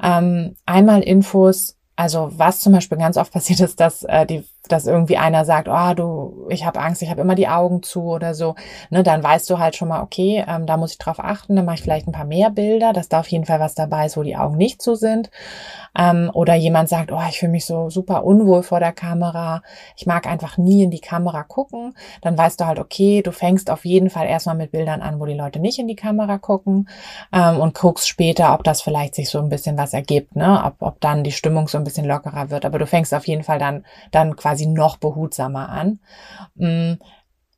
Ähm, 0.00 0.54
einmal 0.64 1.02
Infos, 1.02 1.76
also 1.96 2.30
was 2.32 2.60
zum 2.60 2.72
Beispiel 2.72 2.98
ganz 2.98 3.16
oft 3.16 3.32
passiert 3.32 3.60
ist, 3.60 3.80
dass 3.80 4.04
äh, 4.04 4.26
die 4.26 4.44
dass 4.72 4.86
irgendwie 4.86 5.16
einer 5.16 5.44
sagt, 5.44 5.68
oh 5.68 5.94
du, 5.94 6.46
ich 6.48 6.64
habe 6.64 6.80
Angst, 6.80 7.02
ich 7.02 7.10
habe 7.10 7.20
immer 7.20 7.34
die 7.34 7.48
Augen 7.48 7.82
zu 7.82 8.04
oder 8.04 8.34
so, 8.34 8.54
ne, 8.90 9.02
dann 9.02 9.22
weißt 9.22 9.48
du 9.50 9.58
halt 9.58 9.76
schon 9.76 9.88
mal, 9.88 10.02
okay, 10.02 10.44
ähm, 10.46 10.66
da 10.66 10.76
muss 10.76 10.92
ich 10.92 10.98
drauf 10.98 11.18
achten, 11.18 11.56
dann 11.56 11.64
mache 11.64 11.76
ich 11.76 11.82
vielleicht 11.82 12.06
ein 12.06 12.12
paar 12.12 12.24
mehr 12.24 12.50
Bilder, 12.50 12.92
dass 12.92 13.08
da 13.08 13.20
auf 13.20 13.28
jeden 13.28 13.46
Fall 13.46 13.60
was 13.60 13.74
dabei 13.74 14.06
ist, 14.06 14.16
wo 14.16 14.22
die 14.22 14.36
Augen 14.36 14.56
nicht 14.56 14.82
zu 14.82 14.94
sind. 14.94 15.30
Ähm, 15.98 16.30
oder 16.32 16.54
jemand 16.54 16.88
sagt, 16.88 17.10
oh, 17.12 17.20
ich 17.28 17.38
fühle 17.38 17.52
mich 17.52 17.66
so 17.66 17.90
super 17.90 18.24
unwohl 18.24 18.62
vor 18.62 18.80
der 18.80 18.92
Kamera, 18.92 19.62
ich 19.96 20.06
mag 20.06 20.26
einfach 20.26 20.56
nie 20.56 20.84
in 20.84 20.90
die 20.90 21.00
Kamera 21.00 21.42
gucken. 21.42 21.94
Dann 22.22 22.38
weißt 22.38 22.60
du 22.60 22.66
halt, 22.66 22.78
okay, 22.78 23.22
du 23.22 23.32
fängst 23.32 23.70
auf 23.70 23.84
jeden 23.84 24.10
Fall 24.10 24.26
erstmal 24.26 24.54
mit 24.54 24.72
Bildern 24.72 25.02
an, 25.02 25.18
wo 25.20 25.26
die 25.26 25.34
Leute 25.34 25.58
nicht 25.58 25.78
in 25.78 25.88
die 25.88 25.96
Kamera 25.96 26.38
gucken 26.38 26.88
ähm, 27.32 27.58
und 27.58 27.74
guckst 27.74 28.08
später, 28.08 28.54
ob 28.54 28.64
das 28.64 28.82
vielleicht 28.82 29.14
sich 29.14 29.30
so 29.30 29.38
ein 29.38 29.48
bisschen 29.48 29.76
was 29.76 29.92
ergibt, 29.92 30.36
ne? 30.36 30.62
ob, 30.64 30.74
ob 30.80 31.00
dann 31.00 31.24
die 31.24 31.32
Stimmung 31.32 31.68
so 31.68 31.78
ein 31.78 31.84
bisschen 31.84 32.06
lockerer 32.06 32.50
wird. 32.50 32.64
Aber 32.64 32.78
du 32.78 32.86
fängst 32.86 33.14
auf 33.14 33.26
jeden 33.26 33.42
Fall 33.42 33.58
dann, 33.58 33.84
dann 34.10 34.36
quasi 34.36 34.59
noch 34.66 34.96
behutsamer 34.96 35.68
an. 35.68 36.00
Mm, 36.54 36.94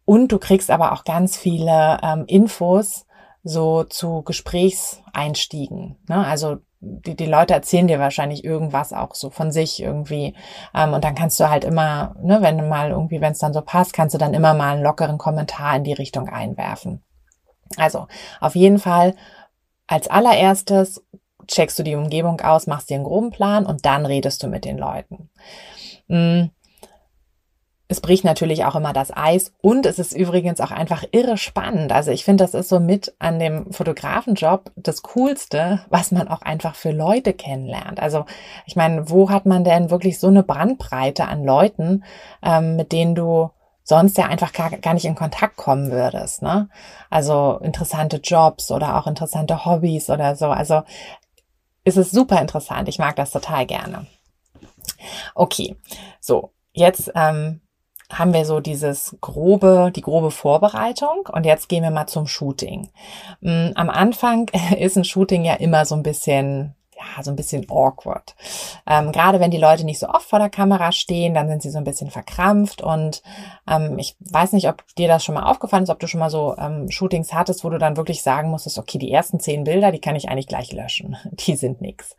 und 0.05 0.33
du 0.33 0.39
kriegst 0.39 0.71
aber 0.71 0.93
auch 0.93 1.05
ganz 1.05 1.37
viele 1.37 1.99
ähm, 2.03 2.25
Infos 2.27 3.07
so 3.45 3.85
zu 3.85 4.23
Gesprächseinstiegen. 4.23 5.97
Ne? 6.09 6.27
Also 6.27 6.59
die, 6.81 7.15
die 7.15 7.27
Leute 7.27 7.55
erzählen 7.55 7.87
dir 7.87 8.01
wahrscheinlich 8.01 8.45
irgendwas 8.45 8.93
auch 8.93 9.15
so 9.15 9.31
von 9.31 9.53
sich 9.53 9.81
irgendwie. 9.81 10.35
Ähm, 10.75 10.93
und 10.93 11.05
dann 11.05 11.15
kannst 11.15 11.39
du 11.39 11.49
halt 11.49 11.65
immer, 11.65 12.15
ne, 12.21 12.43
wenn 12.43 12.59
du 12.59 12.65
mal 12.65 12.91
irgendwie, 12.91 13.21
wenn 13.21 13.33
es 13.33 13.39
dann 13.39 13.53
so 13.53 13.63
passt, 13.63 13.93
kannst 13.93 14.15
du 14.15 14.19
dann 14.19 14.35
immer 14.35 14.55
mal 14.55 14.73
einen 14.73 14.83
lockeren 14.83 15.19
Kommentar 15.19 15.77
in 15.77 15.85
die 15.85 15.93
Richtung 15.93 16.29
einwerfen. 16.29 17.03
Also 17.77 18.09
auf 18.41 18.57
jeden 18.57 18.79
Fall 18.79 19.15
als 19.87 20.09
allererstes 20.09 21.05
checkst 21.47 21.79
du 21.79 21.83
die 21.83 21.95
Umgebung 21.95 22.41
aus, 22.41 22.67
machst 22.67 22.91
dir 22.91 22.95
einen 22.95 23.05
groben 23.05 23.31
Plan 23.31 23.67
und 23.67 23.85
dann 23.85 24.07
redest 24.07 24.43
du 24.43 24.49
mit 24.49 24.65
den 24.65 24.79
Leuten. 24.79 25.31
Mhm. 26.09 26.51
Es 27.93 28.01
bricht 28.01 28.25
natürlich 28.25 28.65
auch 28.65 28.75
immer 28.75 28.95
das 28.95 29.15
Eis 29.15 29.53
und 29.61 29.85
es 29.85 29.99
ist 29.99 30.15
übrigens 30.15 30.63
auch 30.63 30.71
einfach 30.71 31.05
irre 31.13 31.37
spannend. 31.37 31.93
Also 31.93 32.11
ich 32.11 32.25
finde, 32.25 32.43
das 32.43 32.55
ist 32.55 32.71
so 32.71 32.81
mit 32.81 33.15
an 33.19 33.39
dem 33.39 33.71
Fotografenjob 33.71 34.73
das 34.77 35.03
Coolste, 35.03 35.85
was 35.91 36.11
man 36.11 36.27
auch 36.27 36.41
einfach 36.41 36.75
für 36.75 36.91
Leute 36.91 37.35
kennenlernt. 37.35 38.01
Also 38.01 38.25
ich 38.65 38.77
meine, 38.77 39.11
wo 39.11 39.29
hat 39.29 39.45
man 39.45 39.63
denn 39.63 39.91
wirklich 39.91 40.19
so 40.19 40.29
eine 40.29 40.43
Brandbreite 40.43 41.29
an 41.29 41.45
Leuten, 41.45 42.05
ähm, 42.43 42.77
mit 42.77 42.93
denen 42.93 43.15
du 43.15 43.51
sonst 43.83 44.17
ja 44.17 44.25
einfach 44.25 44.55
gar, 44.55 44.71
gar 44.71 44.95
nicht 44.95 45.05
in 45.05 45.15
Kontakt 45.15 45.59
kommen 45.59 45.91
würdest. 45.91 46.41
Ne? 46.41 46.71
Also 47.11 47.59
interessante 47.63 48.23
Jobs 48.25 48.71
oder 48.71 48.97
auch 48.97 49.07
interessante 49.07 49.67
Hobbys 49.67 50.09
oder 50.09 50.35
so. 50.35 50.47
Also 50.47 50.81
ist 51.85 51.99
es 51.99 52.11
super 52.11 52.41
interessant. 52.41 52.89
Ich 52.89 52.99
mag 52.99 53.17
das 53.17 53.33
total 53.33 53.67
gerne. 53.67 54.07
Okay, 55.35 55.77
so 56.21 56.55
jetzt 56.73 57.13
ähm, 57.15 57.61
haben 58.13 58.35
wir 58.35 58.45
so 58.45 58.61
dieses 58.61 59.17
grobe, 59.21 59.91
die 59.95 60.03
grobe 60.03 60.31
Vorbereitung 60.31 61.29
und 61.33 61.47
jetzt 61.47 61.69
gehen 61.69 61.83
wir 61.83 61.91
mal 61.91 62.07
zum 62.07 62.27
Shooting. 62.27 62.91
Mm, 63.41 63.71
am 63.75 63.91
Anfang 63.91 64.49
ist 64.79 64.97
ein 64.97 65.05
Shooting 65.05 65.45
ja 65.45 65.55
immer 65.55 65.85
so 65.85 65.95
ein 65.95 66.03
bisschen 66.03 66.75
ja, 67.03 67.23
so 67.23 67.31
ein 67.31 67.37
bisschen 67.37 67.69
awkward. 67.69 68.35
Ähm, 68.87 69.13
gerade 69.13 69.41
wenn 69.41 69.51
die 69.51 69.59
Leute 69.59 69.85
nicht 69.85 69.99
so 69.99 70.09
oft 70.09 70.29
vor 70.29 70.39
der 70.39 70.51
Kamera 70.51 70.93
stehen, 70.93 71.35
dann 71.35 71.49
sind 71.49 71.63
sie 71.63 71.71
so 71.71 71.79
ein 71.79 71.85
bisschen 71.85 72.11
verkrampft 72.11 72.83
und 72.83 73.23
ähm, 73.69 73.99
ich 73.99 74.17
weiß 74.21 74.53
nicht, 74.53 74.69
ob 74.69 74.85
dir 74.95 75.09
das 75.09 75.25
schon 75.25 75.35
mal 75.35 75.51
aufgefallen 75.51 75.85
ist, 75.85 75.91
ob 75.91 76.01
du 76.01 76.07
schon 76.07 76.21
mal 76.21 76.31
so 76.31 76.57
ähm, 76.59 76.91
Shootings 76.91 77.33
hattest, 77.33 77.65
wo 77.65 77.71
du 77.71 77.79
dann 77.79 77.97
wirklich 77.97 78.23
sagen 78.23 78.51
musstest, 78.51 78.79
okay, 78.79 78.99
die 78.99 79.13
ersten 79.13 79.41
zehn 79.41 79.65
Bilder, 79.65 79.91
die 79.91 80.01
kann 80.01 80.17
ich 80.17 80.29
eigentlich 80.29 80.47
gleich 80.47 80.73
löschen. 80.73 81.17
Die 81.33 81.57
sind 81.57 81.81
nix. 81.81 82.17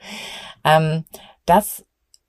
Ähm, 0.64 1.06
das 1.46 1.86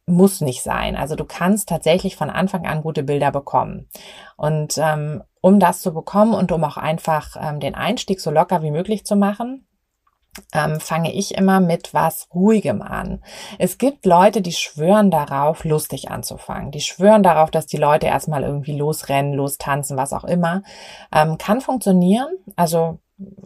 muss 0.06 0.40
nicht 0.40 0.62
sein. 0.62 0.96
Also 0.96 1.16
du 1.16 1.25
kannst 1.25 1.68
tatsächlich 1.68 2.16
von 2.16 2.30
Anfang 2.30 2.66
an 2.66 2.82
gute 2.82 3.02
Bilder 3.02 3.30
bekommen. 3.30 3.88
Und 4.37 4.78
ähm, 4.78 5.23
um 5.40 5.61
das 5.61 5.80
zu 5.80 5.94
bekommen 5.94 6.34
und 6.34 6.52
um 6.52 6.62
auch 6.64 6.76
einfach 6.76 7.37
ähm, 7.40 7.61
den 7.61 7.75
Einstieg 7.75 8.20
so 8.20 8.30
locker 8.30 8.62
wie 8.62 8.70
möglich 8.70 9.04
zu 9.04 9.16
machen, 9.16 9.66
ähm, 10.52 10.80
fange 10.80 11.12
ich 11.12 11.34
immer 11.37 11.61
mit 11.61 11.94
was 11.94 12.28
Ruhigem 12.34 12.82
an. 12.82 13.23
Es 13.58 13.78
gibt 13.78 14.04
Leute, 14.04 14.42
die 14.42 14.52
schwören 14.52 15.11
darauf, 15.11 15.64
lustig 15.64 16.11
anzufangen. 16.11 16.70
Die 16.70 16.80
schwören 16.80 17.23
darauf, 17.23 17.50
dass 17.50 17.66
die 17.66 17.76
Leute 17.76 18.06
erstmal 18.06 18.42
irgendwie 18.42 18.76
losrennen, 18.76 19.32
lostanzen, 19.32 19.96
was 19.96 20.12
auch 20.12 20.25
immer. 20.25 20.62
Ähm, 21.12 21.38
kann 21.38 21.61
funktionieren. 21.61 22.28
Also 22.56 22.99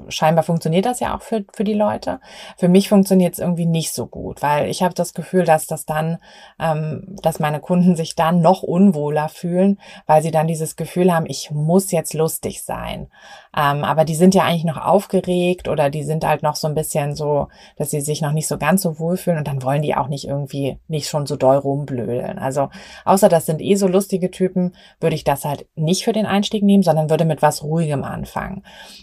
scheinbar 0.09 0.45
funktioniert 0.45 0.87
das 0.87 1.01
ja 1.01 1.15
auch 1.15 1.21
für, 1.21 1.45
für 1.53 1.65
die 1.65 1.75
Leute. 1.75 2.21
Für 2.57 2.69
mich 2.69 2.89
funktioniert 2.89 3.35
es 3.35 3.39
irgendwie 3.39 3.67
nicht 3.67 3.93
so 3.93 4.07
gut, 4.07 4.41
weil 4.43 4.69
ich 4.71 4.83
habe 4.83 4.95
das 4.95 5.13
Gefühl, 5.13 5.45
dass 5.45 5.67
das 5.67 5.85
dann, 5.85 6.19
ähm, 6.59 7.17
dass 7.23 7.39
meine 7.39 7.61
Kunden 7.61 7.95
sich 7.95 8.15
dann 8.15 8.41
noch 8.41 8.63
unwohler 8.63 9.29
fühlen, 9.29 9.79
weil 10.07 10.23
sie 10.23 10.31
dann 10.31 10.47
dieses 10.47 10.77
Gefühl 10.77 11.15
haben, 11.15 11.27
ich 11.27 11.51
muss 11.51 11.93
jetzt 11.93 12.15
lustig 12.15 12.63
sein. 12.63 13.09
Ähm, 13.55 13.85
aber 13.85 14.07
die 14.07 14.15
sind 14.15 14.35
ja 14.35 14.45
eigentlich 14.45 14.65
noch 14.65 14.79
aufgeregt 14.79 15.69
oder 15.69 15.91
die 15.91 16.03
sind 16.03 16.25
halt 16.25 16.43
noch 16.43 16.57
so 16.57 16.67
ein 16.67 16.75
bisschen 16.75 17.15
so, 17.15 17.49
dass 17.77 17.91
sie 17.91 18.01
sich 18.01 18.23
noch 18.23 18.33
nicht 18.33 18.49
so 18.49 18.57
ganz 18.57 18.83
so 18.83 18.99
wohlfühlen 18.99 19.39
und 19.39 19.49
dann 19.49 19.63
wollen 19.63 19.83
die 19.83 19.95
auch 19.95 20.09
nicht 20.09 20.27
irgendwie 20.27 20.79
nicht 20.89 21.09
schon 21.09 21.27
so 21.27 21.37
doll 21.37 21.57
rumblödeln. 21.57 22.39
Also 22.39 22.71
außer 23.05 23.29
das 23.29 23.45
sind 23.45 23.61
eh 23.61 23.75
so 23.75 23.87
lustige 23.87 24.31
Typen, 24.31 24.75
würde 24.99 25.17
ich 25.17 25.25
das 25.25 25.45
halt 25.45 25.67
nicht 25.75 26.05
für 26.05 26.13
den 26.13 26.27
Einstieg 26.27 26.63
nehmen, 26.63 26.83
sondern 26.83 27.11
würde 27.11 27.27
mit 27.27 27.43
was 27.43 27.63
Ruhigem 27.63 28.03
anfangen. 28.03 28.63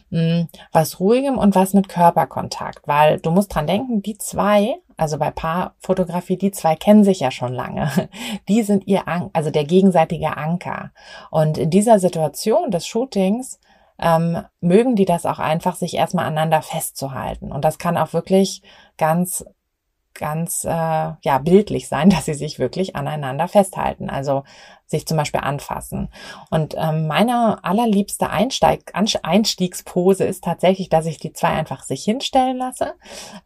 Mhm 0.10 0.48
was 0.72 1.00
Ruhigem 1.00 1.38
und 1.38 1.56
was 1.56 1.74
mit 1.74 1.90
Körperkontakt, 1.90 2.88
weil 2.88 3.20
du 3.20 3.32
musst 3.32 3.54
dran 3.54 3.68
denken, 3.68 4.02
die 4.02 4.18
zwei, 4.18 4.76
also 4.98 5.18
bei 5.18 5.32
Paarfotografie, 5.32 6.38
die 6.38 6.52
zwei 6.52 6.76
kennen 6.76 7.04
sich 7.04 7.20
ja 7.20 7.32
schon 7.32 7.54
lange. 7.54 7.90
Die 8.48 8.64
sind 8.64 8.88
ihr, 8.88 9.08
An 9.08 9.30
also 9.34 9.52
der 9.52 9.66
gegenseitige 9.66 10.38
Anker. 10.38 10.92
Und 11.32 11.58
in 11.58 11.70
dieser 11.70 12.00
Situation 12.00 12.72
des 12.72 12.88
Shootings 12.88 13.60
ähm, 14.00 14.44
mögen 14.62 14.96
die 14.96 15.06
das 15.06 15.26
auch 15.26 15.40
einfach, 15.40 15.76
sich 15.76 15.96
erstmal 15.96 16.26
aneinander 16.26 16.62
festzuhalten. 16.62 17.52
Und 17.52 17.64
das 17.64 17.78
kann 17.78 17.98
auch 17.98 18.14
wirklich 18.14 18.62
ganz 18.98 19.46
ganz 20.16 20.64
äh, 20.64 20.70
ja 20.70 21.38
bildlich 21.44 21.88
sein, 21.88 22.10
dass 22.12 22.26
sie 22.26 22.34
sich 22.34 22.58
wirklich 22.58 22.96
aneinander 22.96 23.48
festhalten, 23.48 24.10
also 24.10 24.44
sich 24.88 25.08
zum 25.08 25.18
Beispiel 25.18 25.42
anfassen. 25.42 26.10
Und 26.52 26.76
ähm, 26.78 27.08
meine 27.08 27.64
allerliebste 27.64 28.30
Einsteig 28.30 28.92
Einstiegspose 28.94 30.24
ist 30.26 30.44
tatsächlich, 30.44 30.90
dass 30.90 31.06
ich 31.08 31.18
die 31.18 31.34
zwei 31.34 31.50
einfach 31.50 31.84
sich 31.84 32.04
hinstellen 32.04 32.58
lasse, 32.58 32.94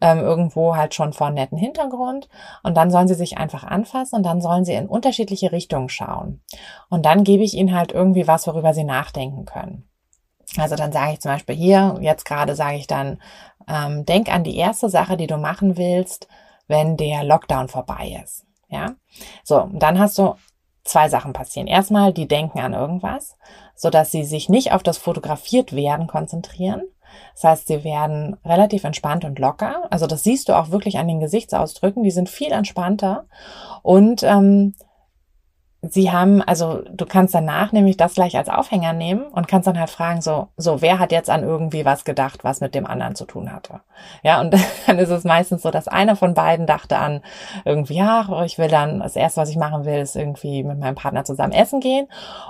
ähm, 0.00 0.18
irgendwo 0.18 0.76
halt 0.76 0.94
schon 0.94 1.12
vor 1.12 1.30
netten 1.30 1.58
Hintergrund, 1.58 2.28
und 2.62 2.76
dann 2.76 2.90
sollen 2.90 3.08
sie 3.08 3.14
sich 3.14 3.38
einfach 3.38 3.64
anfassen 3.64 4.16
und 4.16 4.22
dann 4.24 4.40
sollen 4.40 4.64
sie 4.64 4.74
in 4.74 4.86
unterschiedliche 4.86 5.52
Richtungen 5.52 5.88
schauen. 5.88 6.42
Und 6.88 7.06
dann 7.06 7.24
gebe 7.24 7.42
ich 7.42 7.54
ihnen 7.54 7.74
halt 7.74 7.92
irgendwie 7.92 8.26
was, 8.26 8.46
worüber 8.46 8.74
sie 8.74 8.84
nachdenken 8.84 9.44
können. 9.46 9.88
Also 10.56 10.76
dann 10.76 10.92
sage 10.92 11.12
ich 11.12 11.20
zum 11.20 11.32
Beispiel 11.32 11.54
hier, 11.54 11.98
jetzt 12.00 12.24
gerade 12.24 12.54
sage 12.54 12.76
ich 12.76 12.86
dann, 12.86 13.20
ähm, 13.68 14.04
denk 14.04 14.32
an 14.32 14.44
die 14.44 14.56
erste 14.56 14.88
Sache, 14.88 15.16
die 15.16 15.26
du 15.26 15.36
machen 15.36 15.76
willst, 15.76 16.28
wenn 16.70 16.96
der 16.96 17.24
Lockdown 17.24 17.68
vorbei 17.68 18.18
ist. 18.24 18.46
Ja, 18.68 18.94
so, 19.42 19.68
dann 19.72 19.98
hast 19.98 20.16
du 20.18 20.36
zwei 20.84 21.08
Sachen 21.08 21.32
passieren. 21.32 21.66
Erstmal, 21.66 22.12
die 22.12 22.28
denken 22.28 22.60
an 22.60 22.72
irgendwas, 22.72 23.36
so 23.74 23.90
dass 23.90 24.12
sie 24.12 24.24
sich 24.24 24.48
nicht 24.48 24.72
auf 24.72 24.82
das 24.82 24.96
fotografiert 24.96 25.74
werden 25.74 26.06
konzentrieren. 26.06 26.82
Das 27.34 27.42
heißt, 27.42 27.66
sie 27.66 27.82
werden 27.82 28.36
relativ 28.44 28.84
entspannt 28.84 29.24
und 29.24 29.40
locker. 29.40 29.88
Also 29.90 30.06
das 30.06 30.22
siehst 30.22 30.48
du 30.48 30.56
auch 30.56 30.70
wirklich 30.70 30.98
an 30.98 31.08
den 31.08 31.18
Gesichtsausdrücken. 31.18 32.04
Die 32.04 32.12
sind 32.12 32.28
viel 32.28 32.52
entspannter 32.52 33.26
und 33.82 34.22
ähm, 34.22 34.74
sie 35.82 36.12
haben, 36.12 36.42
also 36.42 36.82
du 36.90 37.06
kannst 37.06 37.34
danach 37.34 37.72
nämlich 37.72 37.96
das 37.96 38.14
gleich 38.14 38.36
als 38.36 38.50
Aufhänger 38.50 38.92
nehmen 38.92 39.22
und 39.22 39.48
kannst 39.48 39.66
dann 39.66 39.78
halt 39.78 39.88
fragen, 39.88 40.20
so, 40.20 40.48
so, 40.56 40.82
wer 40.82 40.98
hat 40.98 41.10
jetzt 41.10 41.30
an 41.30 41.42
irgendwie 41.42 41.86
was 41.86 42.04
gedacht, 42.04 42.44
was 42.44 42.60
mit 42.60 42.74
dem 42.74 42.86
anderen 42.86 43.14
zu 43.14 43.24
tun 43.24 43.50
hatte? 43.50 43.80
Ja, 44.22 44.40
und 44.40 44.54
dann 44.86 44.98
ist 44.98 45.08
es 45.08 45.24
meistens 45.24 45.62
so, 45.62 45.70
dass 45.70 45.88
einer 45.88 46.16
von 46.16 46.34
beiden 46.34 46.66
dachte 46.66 46.98
an 46.98 47.22
irgendwie, 47.64 47.94
ja, 47.94 48.42
ich 48.44 48.58
will 48.58 48.68
dann, 48.68 49.00
das 49.00 49.16
erste, 49.16 49.40
was 49.40 49.48
ich 49.48 49.56
machen 49.56 49.86
will, 49.86 49.98
ist 49.98 50.16
irgendwie 50.16 50.62
mit 50.64 50.78
meinem 50.78 50.96
Partner 50.96 51.24
zusammen 51.24 51.52
essen 51.52 51.80
gehen. 51.80 52.08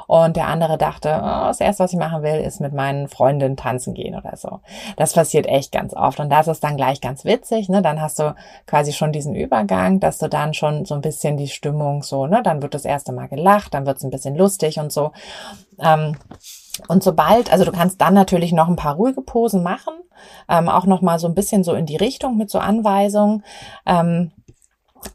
Und 0.09 0.37
der 0.37 0.49
andere 0.49 0.77
dachte, 0.77 1.21
oh, 1.23 1.47
das 1.47 1.61
erste, 1.61 1.85
was 1.85 1.93
ich 1.93 1.99
machen 1.99 2.23
will, 2.23 2.41
ist 2.41 2.61
mit 2.61 2.73
meinen 2.73 3.09
Freundinnen 3.09 3.57
tanzen 3.57 3.95
gehen 3.95 4.17
oder 4.17 4.37
so. 4.37 4.61
Das 4.97 5.13
passiert 5.13 5.47
echt 5.47 5.71
ganz 5.71 5.95
oft. 5.95 6.19
Und 6.19 6.31
das 6.31 6.49
ist 6.49 6.65
dann 6.65 6.77
gleich 6.77 7.01
ganz 7.01 7.25
witzig, 7.25 7.69
ne? 7.69 7.81
Dann 7.81 8.01
hast 8.01 8.19
du 8.19 8.35
quasi 8.67 8.93
schon 8.93 9.13
diesen 9.13 9.37
Übergang, 9.37 10.01
dass 10.01 10.19
du 10.19 10.29
dann 10.29 10.53
schon 10.53 10.85
so 10.85 10.95
ein 10.95 11.01
bisschen 11.01 11.37
die 11.37 11.49
Stimmung 11.49 12.03
so, 12.03 12.27
ne? 12.27 12.43
Dann 12.43 12.63
wird 12.63 12.75
das 12.75 12.85
erste 12.85 13.13
Mal 13.13 13.20
mal 13.21 13.29
gelacht, 13.29 13.75
dann 13.75 13.87
wird 13.87 13.99
es 13.99 14.05
ein 14.05 14.11
bisschen 14.11 14.37
lustig 14.37 14.79
und 14.79 14.93
so. 14.93 15.13
Ähm, 15.79 16.17
und 16.89 17.03
sobald, 17.03 17.53
also 17.53 17.65
du 17.65 17.73
kannst 17.73 18.01
dann 18.01 18.15
natürlich 18.15 18.53
noch 18.53 18.69
ein 18.69 18.77
paar 18.77 18.95
ruhige 18.95 19.23
Posen 19.23 19.63
machen, 19.63 19.95
ähm, 20.49 20.69
auch 20.69 20.87
noch 20.87 21.03
mal 21.03 21.19
so 21.19 21.27
ein 21.27 21.35
bisschen 21.35 21.65
so 21.65 21.75
in 21.75 21.87
die 21.87 21.97
Richtung 21.97 22.37
mit 22.37 22.51
so 22.51 22.59
Anweisungen. 22.59 23.45
Ähm, 23.87 24.33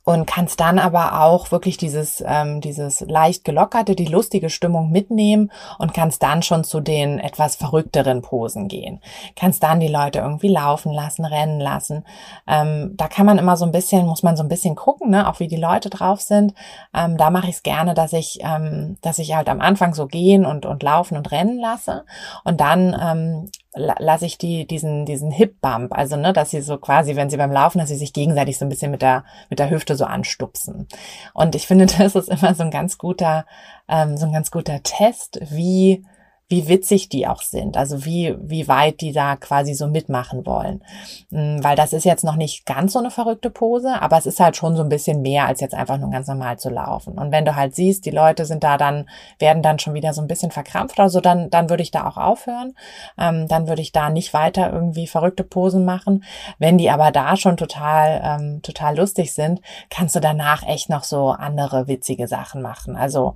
und 0.03 0.25
kannst 0.27 0.59
dann 0.59 0.79
aber 0.79 1.21
auch 1.21 1.51
wirklich 1.51 1.77
dieses, 1.77 2.23
ähm, 2.25 2.61
dieses 2.61 3.01
leicht 3.01 3.43
gelockerte, 3.43 3.95
die 3.95 4.05
lustige 4.05 4.49
Stimmung 4.49 4.91
mitnehmen 4.91 5.51
und 5.79 5.93
kannst 5.93 6.23
dann 6.23 6.43
schon 6.43 6.63
zu 6.63 6.79
den 6.79 7.19
etwas 7.19 7.55
verrückteren 7.55 8.21
Posen 8.21 8.67
gehen. 8.67 9.01
Kannst 9.35 9.63
dann 9.63 9.79
die 9.79 9.87
Leute 9.87 10.19
irgendwie 10.19 10.49
laufen 10.49 10.91
lassen, 10.91 11.25
rennen 11.25 11.59
lassen. 11.59 12.05
Ähm, 12.47 12.93
da 12.95 13.07
kann 13.07 13.25
man 13.25 13.37
immer 13.37 13.57
so 13.57 13.65
ein 13.65 13.71
bisschen, 13.71 14.05
muss 14.05 14.23
man 14.23 14.37
so 14.37 14.43
ein 14.43 14.49
bisschen 14.49 14.75
gucken, 14.75 15.09
ne, 15.09 15.29
auch 15.29 15.39
wie 15.39 15.47
die 15.47 15.55
Leute 15.55 15.89
drauf 15.89 16.21
sind. 16.21 16.53
Ähm, 16.93 17.17
da 17.17 17.29
mache 17.29 17.47
ich 17.47 17.55
es 17.55 17.63
gerne, 17.63 17.93
dass 17.93 18.13
ich, 18.13 18.39
ähm, 18.41 18.97
dass 19.01 19.19
ich 19.19 19.35
halt 19.35 19.49
am 19.49 19.61
Anfang 19.61 19.93
so 19.93 20.07
gehen 20.07 20.45
und, 20.45 20.65
und 20.65 20.83
laufen 20.83 21.17
und 21.17 21.31
rennen 21.31 21.59
lasse 21.59 22.05
und 22.43 22.61
dann 22.61 22.95
ähm, 23.01 23.49
lasse 23.75 24.25
ich 24.25 24.37
die 24.37 24.65
diesen 24.65 25.05
diesen 25.05 25.31
Hip 25.31 25.61
Bump, 25.61 25.93
also 25.93 26.15
ne, 26.15 26.33
dass 26.33 26.51
sie 26.51 26.61
so 26.61 26.77
quasi, 26.77 27.15
wenn 27.15 27.29
sie 27.29 27.37
beim 27.37 27.51
Laufen, 27.51 27.79
dass 27.79 27.89
sie 27.89 27.95
sich 27.95 28.13
gegenseitig 28.13 28.57
so 28.57 28.65
ein 28.65 28.69
bisschen 28.69 28.91
mit 28.91 29.01
der 29.01 29.23
mit 29.49 29.59
der 29.59 29.69
Hüfte 29.69 29.95
so 29.95 30.05
anstupsen. 30.05 30.87
Und 31.33 31.55
ich 31.55 31.67
finde, 31.67 31.85
das 31.97 32.15
ist 32.15 32.29
immer 32.29 32.55
so 32.55 32.63
ein 32.63 32.71
ganz 32.71 32.97
guter 32.97 33.45
ähm, 33.87 34.17
so 34.17 34.25
ein 34.25 34.33
ganz 34.33 34.51
guter 34.51 34.81
Test, 34.83 35.39
wie 35.49 36.05
wie 36.47 36.67
witzig 36.67 37.09
die 37.09 37.25
auch 37.27 37.41
sind, 37.41 37.75
also 37.75 38.05
wie, 38.05 38.35
wie 38.39 38.67
weit 38.67 39.01
die 39.01 39.11
da 39.11 39.35
quasi 39.35 39.73
so 39.73 39.87
mitmachen 39.87 40.45
wollen. 40.45 40.83
Mm, 41.31 41.63
weil 41.63 41.75
das 41.75 41.91
ist 41.91 42.05
jetzt 42.05 42.23
noch 42.23 42.35
nicht 42.35 42.67
ganz 42.67 42.93
so 42.93 42.99
eine 42.99 43.09
verrückte 43.09 43.49
Pose, 43.49 43.99
aber 43.99 44.17
es 44.17 44.27
ist 44.27 44.39
halt 44.39 44.55
schon 44.55 44.75
so 44.75 44.83
ein 44.83 44.89
bisschen 44.89 45.23
mehr 45.23 45.47
als 45.47 45.59
jetzt 45.59 45.73
einfach 45.73 45.97
nur 45.97 46.11
ganz 46.11 46.27
normal 46.27 46.59
zu 46.59 46.69
laufen. 46.69 47.17
Und 47.17 47.31
wenn 47.31 47.45
du 47.45 47.55
halt 47.55 47.73
siehst, 47.73 48.05
die 48.05 48.11
Leute 48.11 48.45
sind 48.45 48.63
da 48.63 48.77
dann, 48.77 49.09
werden 49.39 49.63
dann 49.63 49.79
schon 49.79 49.95
wieder 49.95 50.13
so 50.13 50.21
ein 50.21 50.27
bisschen 50.27 50.51
verkrampft 50.51 50.99
oder 50.99 51.09
so, 51.09 51.19
dann, 51.19 51.49
dann 51.49 51.71
würde 51.71 51.81
ich 51.81 51.89
da 51.89 52.07
auch 52.07 52.17
aufhören. 52.17 52.75
Ähm, 53.17 53.47
dann 53.47 53.67
würde 53.67 53.81
ich 53.81 53.91
da 53.91 54.11
nicht 54.11 54.33
weiter 54.33 54.71
irgendwie 54.71 55.07
verrückte 55.07 55.43
Posen 55.43 55.83
machen. 55.83 56.23
Wenn 56.59 56.77
die 56.77 56.91
aber 56.91 57.11
da 57.11 57.37
schon 57.37 57.57
total, 57.57 58.21
ähm, 58.23 58.61
total 58.61 58.97
lustig 58.97 59.33
sind, 59.33 59.61
kannst 59.89 60.15
du 60.15 60.19
danach 60.19 60.61
echt 60.67 60.89
noch 60.89 61.05
so 61.05 61.29
andere 61.29 61.87
witzige 61.87 62.27
Sachen 62.27 62.61
machen. 62.61 62.95
Also, 62.95 63.35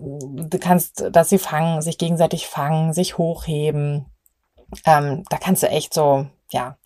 du 0.00 0.58
kannst, 0.58 1.04
dass 1.12 1.28
sie 1.28 1.38
fangen, 1.38 1.82
sich 1.82 1.98
gegenseitig 1.98 2.46
fangen, 2.46 2.92
sich 2.92 3.18
hochheben. 3.18 4.06
Ähm, 4.84 5.24
da 5.28 5.36
kannst 5.38 5.62
du 5.62 5.68
echt 5.68 5.94
so, 5.94 6.26
ja, 6.50 6.76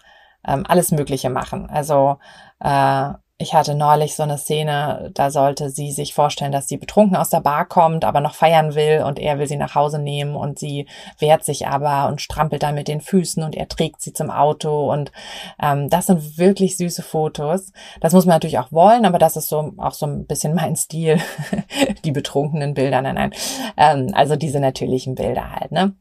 ähm, 0.47 0.65
alles 0.67 0.91
Mögliche 0.91 1.31
machen. 1.31 1.69
Also 1.71 2.19
äh, 2.61 3.13
ich 3.37 3.53
hatte 3.53 3.75
neulich 3.75 4.15
so 4.15 4.23
eine 4.23 4.39
Szene, 4.39 5.11
da 5.13 5.31
sollte 5.31 5.69
sie 5.69 5.91
sich 5.91 6.15
vorstellen, 6.15 6.53
dass 6.53 6.69
sie 6.69 6.77
betrunken 6.77 7.17
aus 7.17 7.31
der 7.31 7.41
Bar 7.41 7.67
kommt, 7.67 8.05
aber 8.05 8.21
noch 8.21 8.35
feiern 8.35 8.77
will 8.77 9.03
und 9.05 9.19
er 9.19 9.41
will 9.41 9.49
sie 9.49 9.57
nach 9.57 9.75
Hause 9.75 9.99
nehmen 9.99 10.37
und 10.37 10.61
sie 10.61 10.87
wehrt 11.19 11.45
sich 11.45 11.67
aber 11.67 12.09
und 12.09 12.21
strampelt 12.21 12.63
dann 12.63 12.77
mit 12.77 12.87
den 12.87 13.01
Füßen 13.01 13.43
und 13.43 13.57
er 13.57 13.67
trägt 13.67 14.01
sie 14.03 14.13
zum 14.13 14.31
Auto 14.31 14.93
und 14.93 15.11
ähm, 15.61 15.91
das 15.91 16.07
sind 16.07 16.39
wirklich 16.39 16.77
süße 16.77 17.03
Fotos. 17.03 17.73
Das 18.01 18.13
muss 18.13 18.25
man 18.25 18.37
natürlich 18.37 18.61
auch 18.61 18.71
wollen, 18.71 19.05
aber 19.05 19.19
das 19.19 19.37
ist 19.37 19.49
so 19.49 19.73
auch 19.79 19.95
so 19.95 20.07
ein 20.07 20.27
bisschen 20.27 20.55
mein 20.55 20.77
Stil, 20.77 21.21
die 22.05 22.13
betrunkenen 22.13 22.75
Bilder, 22.75 23.03
nein, 23.03 23.17
nein, 23.17 23.35
ähm, 23.77 24.11
also 24.15 24.37
diese 24.37 24.61
natürlichen 24.61 25.17
Bilder 25.17 25.51
halt, 25.51 25.73
ne? 25.73 25.97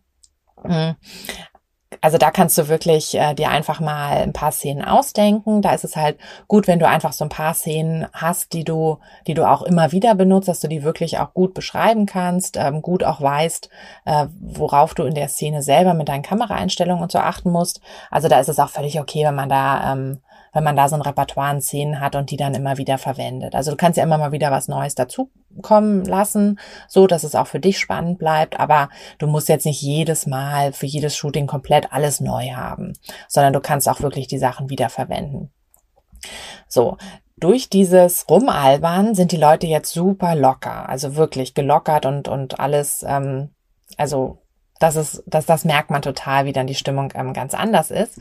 Also 2.03 2.17
da 2.17 2.31
kannst 2.31 2.57
du 2.57 2.67
wirklich 2.67 3.15
äh, 3.15 3.33
dir 3.33 3.49
einfach 3.49 3.79
mal 3.79 4.17
ein 4.17 4.33
paar 4.33 4.51
Szenen 4.51 4.83
ausdenken. 4.83 5.61
Da 5.61 5.73
ist 5.73 5.85
es 5.85 5.95
halt 5.95 6.17
gut, 6.49 6.67
wenn 6.67 6.77
du 6.77 6.85
einfach 6.85 7.13
so 7.13 7.23
ein 7.23 7.29
paar 7.29 7.53
Szenen 7.53 8.07
hast, 8.11 8.51
die 8.51 8.65
du, 8.65 8.99
die 9.25 9.33
du 9.33 9.49
auch 9.49 9.61
immer 9.61 9.93
wieder 9.93 10.13
benutzt, 10.13 10.49
dass 10.49 10.59
du 10.59 10.67
die 10.67 10.83
wirklich 10.83 11.19
auch 11.19 11.33
gut 11.33 11.53
beschreiben 11.53 12.05
kannst, 12.05 12.57
ähm, 12.57 12.81
gut 12.81 13.05
auch 13.05 13.21
weißt, 13.21 13.69
äh, 14.03 14.25
worauf 14.41 14.95
du 14.95 15.03
in 15.03 15.15
der 15.15 15.29
Szene 15.29 15.61
selber 15.61 15.93
mit 15.93 16.09
deinen 16.09 16.23
Kameraeinstellungen 16.23 17.03
und 17.03 17.11
so 17.13 17.19
achten 17.19 17.51
musst. 17.51 17.79
Also 18.11 18.27
da 18.27 18.37
ist 18.41 18.49
es 18.49 18.59
auch 18.59 18.69
völlig 18.69 18.99
okay, 18.99 19.23
wenn 19.23 19.35
man 19.35 19.47
da 19.47 19.93
ähm, 19.93 20.19
wenn 20.53 20.63
man 20.63 20.75
da 20.75 20.87
so 20.87 20.95
ein 20.95 21.01
Repertoire 21.01 21.49
an 21.49 21.61
Szenen 21.61 21.99
hat 21.99 22.15
und 22.15 22.31
die 22.31 22.37
dann 22.37 22.53
immer 22.53 22.77
wieder 22.77 22.97
verwendet. 22.97 23.55
Also 23.55 23.71
du 23.71 23.77
kannst 23.77 23.97
ja 23.97 24.03
immer 24.03 24.17
mal 24.17 24.31
wieder 24.31 24.51
was 24.51 24.67
Neues 24.67 24.95
dazukommen 24.95 26.05
lassen, 26.05 26.59
so 26.87 27.07
dass 27.07 27.23
es 27.23 27.35
auch 27.35 27.47
für 27.47 27.59
dich 27.59 27.79
spannend 27.79 28.19
bleibt, 28.19 28.59
aber 28.59 28.89
du 29.17 29.27
musst 29.27 29.49
jetzt 29.49 29.65
nicht 29.65 29.81
jedes 29.81 30.27
Mal 30.27 30.71
für 30.71 30.85
jedes 30.85 31.15
Shooting 31.17 31.47
komplett 31.47 31.91
alles 31.91 32.21
neu 32.21 32.51
haben, 32.51 32.93
sondern 33.27 33.53
du 33.53 33.59
kannst 33.59 33.89
auch 33.89 34.01
wirklich 34.01 34.27
die 34.27 34.37
Sachen 34.37 34.69
wieder 34.69 34.89
verwenden. 34.89 35.51
So, 36.67 36.97
durch 37.35 37.69
dieses 37.69 38.29
Rumalbern 38.29 39.15
sind 39.15 39.31
die 39.31 39.37
Leute 39.37 39.67
jetzt 39.67 39.91
super 39.91 40.35
locker, 40.35 40.87
also 40.87 41.15
wirklich 41.15 41.53
gelockert 41.53 42.05
und, 42.05 42.27
und 42.27 42.59
alles, 42.59 43.03
ähm, 43.05 43.49
also 43.97 44.42
das 44.83 44.97
ist, 44.97 45.23
das, 45.25 45.45
das 45.45 45.63
merkt 45.63 45.91
man 45.91 46.01
total, 46.01 46.45
wie 46.45 46.51
dann 46.51 46.67
die 46.67 46.75
Stimmung 46.75 47.13
ähm, 47.15 47.31
ganz 47.31 47.53
anders 47.53 47.89
ist. 47.89 48.19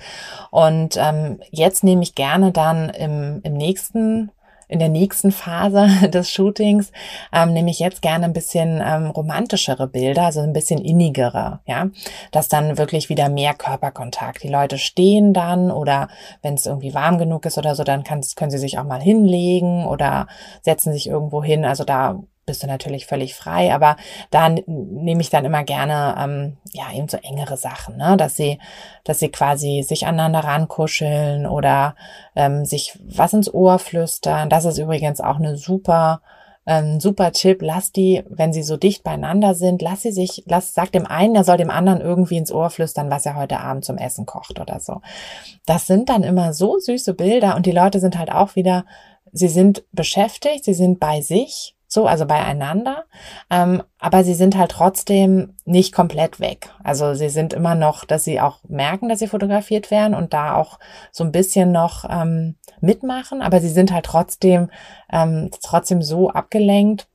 Und 0.53 0.97
ähm, 0.97 1.41
jetzt 1.51 1.83
nehme 1.83 2.03
ich 2.03 2.15
gerne 2.15 2.53
dann 2.53 2.89
im, 2.91 3.41
im 3.43 3.55
nächsten 3.55 4.31
in 4.69 4.79
der 4.79 4.89
nächsten 4.89 5.33
Phase 5.33 6.09
des 6.09 6.31
Shootings 6.31 6.93
ähm, 7.31 7.53
nehme 7.53 7.69
ich 7.69 7.79
jetzt 7.79 8.01
gerne 8.01 8.25
ein 8.25 8.33
bisschen 8.33 8.81
ähm, 8.83 9.11
romantischere 9.11 9.87
Bilder, 9.87 10.23
also 10.23 10.41
ein 10.41 10.55
bisschen 10.55 10.81
innigere, 10.81 11.61
ja, 11.67 11.89
dass 12.31 12.49
dann 12.49 12.79
wirklich 12.79 13.11
wieder 13.11 13.29
mehr 13.29 13.53
Körperkontakt. 13.53 14.43
Die 14.43 14.49
Leute 14.49 14.79
stehen 14.79 15.35
dann 15.35 15.71
oder 15.71 16.09
wenn 16.41 16.55
es 16.55 16.65
irgendwie 16.65 16.95
warm 16.95 17.19
genug 17.19 17.45
ist 17.45 17.59
oder 17.59 17.75
so, 17.75 17.85
dann 17.85 18.05
können 18.05 18.23
sie 18.23 18.59
sich 18.59 18.79
auch 18.79 18.85
mal 18.85 19.03
hinlegen 19.03 19.85
oder 19.85 20.27
setzen 20.63 20.95
sich 20.95 21.07
irgendwo 21.07 21.45
hin. 21.45 21.67
Also 21.67 21.85
da 21.85 22.23
bist 22.47 22.63
du 22.63 22.67
natürlich 22.67 23.07
völlig 23.07 23.35
frei, 23.35 23.73
aber 23.75 23.97
da 24.31 24.49
nehme 24.49 25.21
ich 25.21 25.31
dann 25.31 25.45
immer 25.45 25.65
gerne 25.65 26.17
ähm, 26.19 26.57
ja 26.73 26.93
eben 26.93 27.09
so 27.09 27.17
engere 27.19 27.57
Sachen, 27.57 27.97
ne? 27.97 28.17
dass 28.17 28.37
sie, 28.37 28.59
dass 29.05 29.21
sie 29.21 29.29
quasi 29.29 29.85
sich 29.87 30.07
aneinander 30.07 30.41
rankuscheln 30.41 31.47
oder 31.47 31.95
ähm, 32.35 32.65
sich 32.65 32.99
was 33.05 33.33
ins 33.33 33.53
Ohr 33.53 33.79
flüstern. 33.79 34.49
Das 34.49 34.65
ist 34.65 34.79
übrigens 34.79 35.21
auch 35.21 35.37
eine 35.37 35.57
super 35.57 36.21
ein 36.65 37.01
super 37.01 37.33
Tipp, 37.33 37.59
lass 37.61 37.91
die, 37.91 38.23
wenn 38.29 38.53
sie 38.53 38.63
so 38.63 38.77
dicht 38.77 39.03
beieinander 39.03 39.55
sind, 39.55 39.83
lass 39.83 40.03
sie 40.03 40.13
sich, 40.13 40.45
lass, 40.47 40.75
sag 40.75 40.93
dem 40.93 41.07
einen, 41.07 41.35
er 41.35 41.43
soll 41.43 41.57
dem 41.57 41.71
anderen 41.71 42.01
irgendwie 42.01 42.37
ins 42.37 42.53
Ohr 42.53 42.71
flüstern, 42.71 43.11
was 43.11 43.27
er 43.27 43.35
heute 43.35 43.59
Abend 43.59 43.85
zum 43.85 43.99
Essen 43.99 44.27
kocht 44.27 44.61
oder 44.61 44.79
so. 44.79 45.01
Das 45.67 45.89
sind 45.89 46.09
dann 46.09 46.23
immer 46.23 46.53
so 46.53 46.79
süße 46.79 47.15
Bilder 47.15 47.57
und 47.57 47.67
die 47.67 47.73
Leute 47.73 47.99
sind 47.99 48.17
halt 48.17 48.31
auch 48.31 48.55
wieder, 48.55 48.85
sie 49.33 49.49
sind 49.49 49.83
beschäftigt, 49.91 50.65
sie 50.65 50.75
sind 50.75 51.01
bei 51.01 51.21
sich 51.21 51.75
so, 51.93 52.07
also 52.07 52.25
beieinander. 52.25 53.05
Ähm, 53.51 53.83
aber 53.99 54.25
sie 54.25 54.33
sind 54.33 54.57
halt 54.57 54.71
trotzdem 54.71 55.57
nicht 55.67 55.93
komplett 55.93 56.41
weg. 56.41 56.71
Also 56.83 57.13
sie 57.13 57.29
sind 57.29 57.53
immer 57.53 57.75
noch, 57.75 58.07
dass 58.07 58.25
sie 58.25 58.41
auch 58.41 58.61
merken, 58.67 59.11
dass 59.11 59.19
sie 59.19 59.27
fotografiert 59.27 59.91
werden 59.91 60.15
und 60.15 60.33
da 60.33 60.55
auch 60.55 60.79
so 61.11 61.23
ein 61.23 61.33
bisschen 61.33 61.71
noch 61.71 62.07
ähm, 62.09 62.57
mitmachen, 62.81 63.43
aber 63.43 63.61
sie 63.61 63.69
sind 63.69 63.93
halt 63.93 64.07
trotzdem, 64.07 64.71
ähm, 65.13 65.51
trotzdem 65.63 66.01
so 66.01 66.31
abgelenkt, 66.31 67.09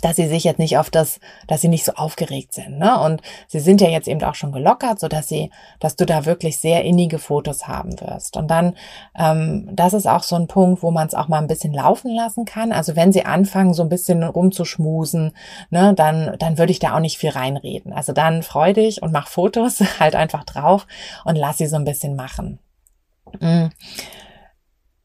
dass 0.00 0.16
sie 0.16 0.26
sich 0.26 0.44
jetzt 0.44 0.58
nicht 0.58 0.78
auf 0.78 0.90
das, 0.90 1.20
dass 1.46 1.60
sie 1.60 1.68
nicht 1.68 1.84
so 1.84 1.92
aufgeregt 1.92 2.54
sind. 2.54 2.78
Ne? 2.78 2.98
Und 3.00 3.20
sie 3.46 3.60
sind 3.60 3.80
ja 3.80 3.88
jetzt 3.88 4.08
eben 4.08 4.22
auch 4.24 4.34
schon 4.34 4.52
gelockert, 4.52 4.98
so 4.98 5.08
dass 5.08 5.28
sie, 5.28 5.50
dass 5.80 5.96
du 5.96 6.06
da 6.06 6.24
wirklich 6.24 6.58
sehr 6.58 6.84
innige 6.84 7.18
Fotos 7.18 7.68
haben 7.68 8.00
wirst. 8.00 8.36
Und 8.36 8.50
dann, 8.50 8.74
ähm, 9.18 9.68
das 9.72 9.92
ist 9.92 10.06
auch 10.06 10.22
so 10.22 10.36
ein 10.36 10.48
Punkt, 10.48 10.82
wo 10.82 10.90
man 10.90 11.06
es 11.06 11.14
auch 11.14 11.28
mal 11.28 11.38
ein 11.38 11.46
bisschen 11.46 11.72
laufen 11.72 12.14
lassen 12.14 12.44
kann. 12.44 12.72
Also 12.72 12.96
wenn 12.96 13.12
sie 13.12 13.24
anfangen, 13.24 13.74
so 13.74 13.82
ein 13.82 13.88
bisschen 13.88 14.22
rumzuschmusen, 14.22 15.32
ne, 15.70 15.94
dann, 15.94 16.36
dann 16.38 16.58
würde 16.58 16.72
ich 16.72 16.78
da 16.78 16.96
auch 16.96 17.00
nicht 17.00 17.18
viel 17.18 17.30
reinreden. 17.30 17.92
Also 17.92 18.12
dann 18.12 18.42
freu 18.42 18.72
dich 18.72 19.02
und 19.02 19.12
mach 19.12 19.28
Fotos 19.28 19.80
halt 20.00 20.16
einfach 20.16 20.44
drauf 20.44 20.86
und 21.24 21.36
lass 21.36 21.58
sie 21.58 21.66
so 21.66 21.76
ein 21.76 21.84
bisschen 21.84 22.16
machen. 22.16 22.58
Mhm 23.40 23.70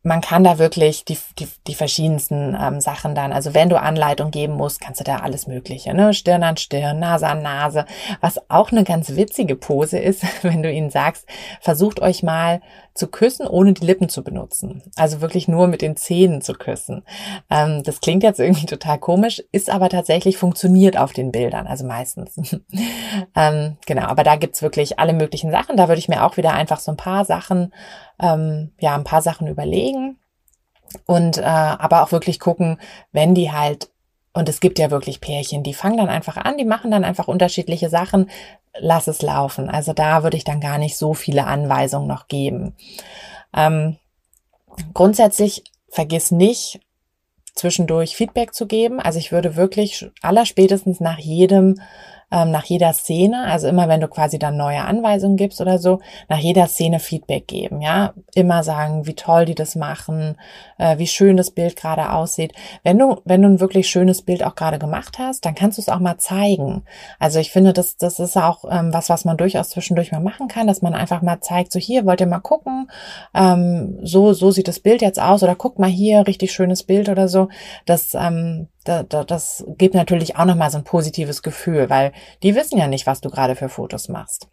man 0.07 0.21
kann 0.21 0.43
da 0.43 0.57
wirklich 0.57 1.03
die, 1.03 1.17
die, 1.37 1.47
die 1.67 1.75
verschiedensten 1.75 2.57
ähm, 2.59 2.79
Sachen 2.79 3.13
dann, 3.13 3.33
also 3.33 3.53
wenn 3.53 3.69
du 3.69 3.79
Anleitung 3.79 4.31
geben 4.31 4.53
musst, 4.53 4.79
kannst 4.79 5.01
du 5.01 5.03
da 5.03 5.17
alles 5.17 5.47
Mögliche, 5.47 5.93
ne? 5.93 6.13
Stirn 6.13 6.43
an 6.43 6.55
Stirn, 6.55 6.99
Nase 6.99 7.27
an 7.27 7.41
Nase. 7.41 7.85
Was 8.21 8.39
auch 8.49 8.71
eine 8.71 8.85
ganz 8.85 9.15
witzige 9.15 9.55
Pose 9.55 9.99
ist, 9.99 10.23
wenn 10.43 10.63
du 10.63 10.71
ihnen 10.71 10.89
sagst, 10.89 11.27
versucht 11.59 12.01
euch 12.01 12.23
mal 12.23 12.61
zu 12.93 13.07
küssen, 13.07 13.47
ohne 13.47 13.73
die 13.73 13.85
Lippen 13.85 14.09
zu 14.09 14.23
benutzen. 14.23 14.81
Also 14.95 15.21
wirklich 15.21 15.47
nur 15.47 15.67
mit 15.67 15.81
den 15.81 15.97
Zähnen 15.97 16.41
zu 16.41 16.53
küssen. 16.53 17.03
Ähm, 17.49 17.83
das 17.83 18.01
klingt 18.01 18.23
jetzt 18.23 18.39
irgendwie 18.39 18.65
total 18.65 18.97
komisch, 18.97 19.43
ist 19.51 19.69
aber 19.69 19.89
tatsächlich 19.89 20.37
funktioniert 20.37 20.97
auf 20.97 21.13
den 21.13 21.31
Bildern, 21.31 21.67
also 21.67 21.85
meistens. 21.85 22.35
ähm, 23.35 23.77
genau, 23.85 24.03
aber 24.03 24.23
da 24.23 24.37
gibt's 24.37 24.61
wirklich 24.61 24.99
alle 24.99 25.13
möglichen 25.13 25.51
Sachen. 25.51 25.75
Da 25.77 25.89
würde 25.89 25.99
ich 25.99 26.07
mir 26.07 26.23
auch 26.23 26.37
wieder 26.37 26.53
einfach 26.53 26.79
so 26.79 26.91
ein 26.91 26.97
paar 26.97 27.25
Sachen, 27.25 27.73
ähm, 28.19 28.71
ja, 28.79 28.95
ein 28.95 29.03
paar 29.03 29.21
Sachen 29.21 29.47
überlegen. 29.47 30.17
Und 31.05 31.37
äh, 31.37 31.41
aber 31.41 32.03
auch 32.03 32.11
wirklich 32.11 32.39
gucken, 32.39 32.79
wenn 33.11 33.35
die 33.35 33.51
halt 33.51 33.89
und 34.37 34.47
es 34.49 34.59
gibt 34.59 34.77
ja 34.77 34.91
wirklich 34.91 35.19
Pärchen, 35.19 35.63
die 35.63 35.73
fangen 35.73 35.97
dann 35.97 36.09
einfach 36.09 36.37
an, 36.37 36.59
die 36.59 36.65
machen 36.65 36.91
dann 36.91 37.03
einfach 37.03 37.27
unterschiedliche 37.27 37.89
Sachen, 37.89 38.29
lass 38.77 39.07
es 39.07 39.23
laufen. 39.23 39.67
Also 39.67 39.93
da 39.93 40.21
würde 40.21 40.37
ich 40.37 40.43
dann 40.43 40.61
gar 40.61 40.77
nicht 40.77 40.95
so 40.95 41.15
viele 41.15 41.47
Anweisungen 41.47 42.07
noch 42.07 42.27
geben. 42.27 42.75
Ähm, 43.55 43.97
grundsätzlich 44.93 45.63
vergiss 45.89 46.29
nicht, 46.29 46.79
zwischendurch 47.55 48.15
Feedback 48.15 48.53
zu 48.53 48.67
geben. 48.67 48.99
Also 48.99 49.17
ich 49.17 49.31
würde 49.31 49.55
wirklich 49.55 50.07
allerspätestens 50.21 50.99
nach 50.99 51.17
jedem 51.17 51.81
ähm, 52.31 52.51
nach 52.51 52.65
jeder 52.65 52.91
Szene, 52.93 53.45
also 53.45 53.67
immer 53.67 53.87
wenn 53.87 54.01
du 54.01 54.07
quasi 54.07 54.37
dann 54.37 54.57
neue 54.57 54.83
Anweisungen 54.83 55.37
gibst 55.37 55.61
oder 55.61 55.79
so, 55.79 55.99
nach 56.27 56.39
jeder 56.39 56.67
Szene 56.67 56.99
Feedback 56.99 57.47
geben, 57.47 57.81
ja. 57.81 58.13
Immer 58.35 58.63
sagen, 58.63 59.07
wie 59.07 59.15
toll 59.15 59.45
die 59.45 59.55
das 59.55 59.75
machen, 59.75 60.35
äh, 60.77 60.97
wie 60.97 61.07
schön 61.07 61.37
das 61.37 61.51
Bild 61.51 61.75
gerade 61.75 62.11
aussieht. 62.11 62.53
Wenn 62.83 62.99
du, 62.99 63.21
wenn 63.25 63.41
du 63.41 63.47
ein 63.47 63.59
wirklich 63.59 63.89
schönes 63.89 64.21
Bild 64.21 64.43
auch 64.43 64.55
gerade 64.55 64.77
gemacht 64.77 65.19
hast, 65.19 65.45
dann 65.45 65.55
kannst 65.55 65.77
du 65.77 65.81
es 65.81 65.89
auch 65.89 65.99
mal 65.99 66.17
zeigen. 66.17 66.83
Also 67.19 67.39
ich 67.39 67.51
finde, 67.51 67.73
das, 67.73 67.97
das 67.97 68.19
ist 68.19 68.35
auch 68.37 68.65
ähm, 68.69 68.93
was, 68.93 69.09
was 69.09 69.23
man 69.25 69.37
durchaus 69.37 69.69
zwischendurch 69.69 70.11
mal 70.11 70.19
machen 70.19 70.47
kann, 70.49 70.67
dass 70.67 70.81
man 70.81 70.93
einfach 70.93 71.21
mal 71.21 71.39
zeigt, 71.39 71.71
so 71.71 71.79
hier, 71.79 72.05
wollt 72.05 72.21
ihr 72.21 72.27
mal 72.27 72.39
gucken, 72.39 72.91
ähm, 73.33 73.99
so, 74.03 74.33
so 74.33 74.51
sieht 74.51 74.67
das 74.67 74.79
Bild 74.79 75.01
jetzt 75.01 75.19
aus 75.19 75.43
oder 75.43 75.55
guck 75.55 75.79
mal 75.79 75.89
hier, 75.89 76.27
richtig 76.27 76.51
schönes 76.51 76.83
Bild 76.83 77.09
oder 77.09 77.27
so. 77.27 77.47
Das, 77.85 78.13
ähm, 78.13 78.67
da, 78.87 79.03
da, 79.03 79.23
das 79.23 79.65
gibt 79.67 79.95
natürlich 79.95 80.37
auch 80.37 80.45
nochmal 80.45 80.71
so 80.71 80.77
ein 80.77 80.83
positives 80.83 81.41
Gefühl, 81.41 81.89
weil 81.89 82.13
die 82.43 82.55
wissen 82.55 82.77
ja 82.77 82.87
nicht, 82.87 83.07
was 83.07 83.21
du 83.21 83.29
gerade 83.29 83.55
für 83.55 83.69
Fotos 83.69 84.07
machst. 84.07 84.47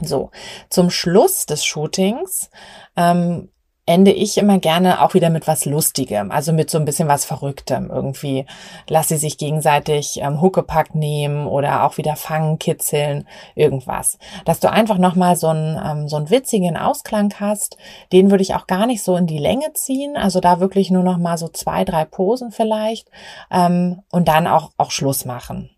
So, 0.00 0.30
zum 0.68 0.90
Schluss 0.90 1.46
des 1.46 1.64
Shootings 1.64 2.50
ähm, 2.96 3.50
ende 3.90 4.12
ich 4.12 4.38
immer 4.38 4.60
gerne 4.60 5.02
auch 5.02 5.14
wieder 5.14 5.30
mit 5.30 5.48
was 5.48 5.64
Lustigem, 5.64 6.30
also 6.30 6.52
mit 6.52 6.70
so 6.70 6.78
ein 6.78 6.84
bisschen 6.84 7.08
was 7.08 7.24
Verrücktem. 7.24 7.90
Irgendwie 7.90 8.46
lass 8.88 9.08
sie 9.08 9.16
sich 9.16 9.36
gegenseitig 9.36 10.20
ähm, 10.22 10.40
Huckepack 10.40 10.94
nehmen 10.94 11.48
oder 11.48 11.82
auch 11.82 11.96
wieder 11.96 12.14
fangen, 12.14 12.60
kitzeln, 12.60 13.26
irgendwas. 13.56 14.16
Dass 14.44 14.60
du 14.60 14.70
einfach 14.70 14.96
nochmal 14.96 15.34
so 15.34 15.48
einen, 15.48 15.76
ähm, 15.84 16.08
so 16.08 16.18
einen 16.18 16.30
witzigen 16.30 16.76
Ausklang 16.76 17.34
hast, 17.40 17.78
den 18.12 18.30
würde 18.30 18.42
ich 18.42 18.54
auch 18.54 18.68
gar 18.68 18.86
nicht 18.86 19.02
so 19.02 19.16
in 19.16 19.26
die 19.26 19.38
Länge 19.38 19.72
ziehen. 19.72 20.16
Also 20.16 20.38
da 20.38 20.60
wirklich 20.60 20.92
nur 20.92 21.02
nochmal 21.02 21.36
so 21.36 21.48
zwei, 21.48 21.84
drei 21.84 22.04
Posen 22.04 22.52
vielleicht 22.52 23.10
ähm, 23.50 24.02
und 24.12 24.28
dann 24.28 24.46
auch, 24.46 24.70
auch 24.76 24.92
Schluss 24.92 25.24
machen. 25.24 25.68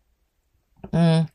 Mhm. 0.90 1.28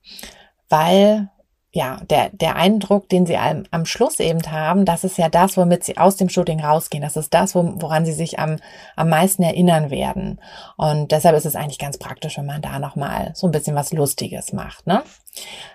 Weil 0.69 1.29
ja, 1.77 1.99
der, 2.09 2.31
der 2.31 2.55
Eindruck, 2.55 3.07
den 3.07 3.27
sie 3.27 3.37
am, 3.37 3.65
am 3.69 3.85
Schluss 3.85 4.19
eben 4.19 4.41
haben, 4.51 4.83
das 4.83 5.03
ist 5.03 5.19
ja 5.19 5.29
das, 5.29 5.57
womit 5.57 5.83
sie 5.83 5.95
aus 5.95 6.15
dem 6.15 6.27
Shooting 6.27 6.59
rausgehen. 6.59 7.03
Das 7.03 7.15
ist 7.15 7.35
das, 7.35 7.53
woran 7.53 8.03
sie 8.03 8.13
sich 8.13 8.39
am, 8.39 8.55
am 8.95 9.09
meisten 9.09 9.43
erinnern 9.43 9.91
werden. 9.91 10.41
Und 10.75 11.11
deshalb 11.11 11.37
ist 11.37 11.45
es 11.45 11.55
eigentlich 11.55 11.77
ganz 11.77 11.99
praktisch, 11.99 12.39
wenn 12.39 12.47
man 12.47 12.63
da 12.63 12.79
nochmal 12.79 13.29
so 13.35 13.45
ein 13.45 13.51
bisschen 13.51 13.75
was 13.75 13.93
Lustiges 13.93 14.53
macht, 14.53 14.87
ne? 14.87 15.03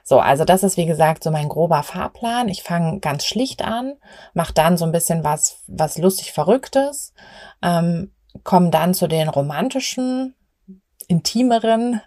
So, 0.03 0.19
also 0.19 0.45
das 0.45 0.65
ist 0.65 0.77
wie 0.77 0.87
gesagt 0.87 1.23
so 1.23 1.31
mein 1.31 1.49
grober 1.49 1.85
Fahrplan. 1.85 2.49
Ich 2.49 2.65
fange 2.65 2.99
ganz 2.99 3.25
schlicht 3.25 3.63
an, 3.63 3.93
mache 4.35 4.53
dann 4.53 4.77
so 4.77 4.85
ein 4.85 4.91
bisschen 4.91 5.23
was, 5.23 5.59
was 5.69 5.99
lustig 5.99 6.33
Verrücktes, 6.33 7.15
ähm, 7.63 8.11
komme 8.43 8.71
dann 8.71 8.93
zu 8.93 9.07
den 9.07 9.29
romantischen 9.29 10.35
intimeren 11.13 12.01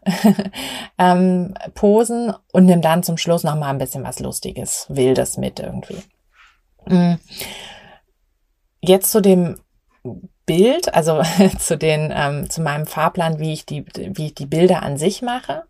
ähm, 0.97 1.53
Posen 1.75 2.33
und 2.51 2.65
nimm 2.65 2.81
dann 2.81 3.03
zum 3.03 3.17
Schluss 3.17 3.43
noch 3.43 3.55
mal 3.55 3.69
ein 3.69 3.77
bisschen 3.77 4.03
was 4.03 4.19
Lustiges, 4.19 4.87
Wildes 4.89 5.37
mit 5.37 5.59
irgendwie. 5.59 6.01
Mm. 6.87 7.15
Jetzt 8.81 9.11
zu 9.11 9.21
dem 9.21 9.59
Bild, 10.47 10.93
also 10.93 11.21
zu 11.59 11.77
den 11.77 12.11
ähm, 12.15 12.49
zu 12.49 12.61
meinem 12.61 12.87
Fahrplan, 12.87 13.39
wie 13.39 13.53
ich 13.53 13.67
die 13.67 13.85
wie 13.95 14.27
ich 14.27 14.35
die 14.35 14.47
Bilder 14.47 14.81
an 14.81 14.97
sich 14.97 15.21
mache. 15.21 15.65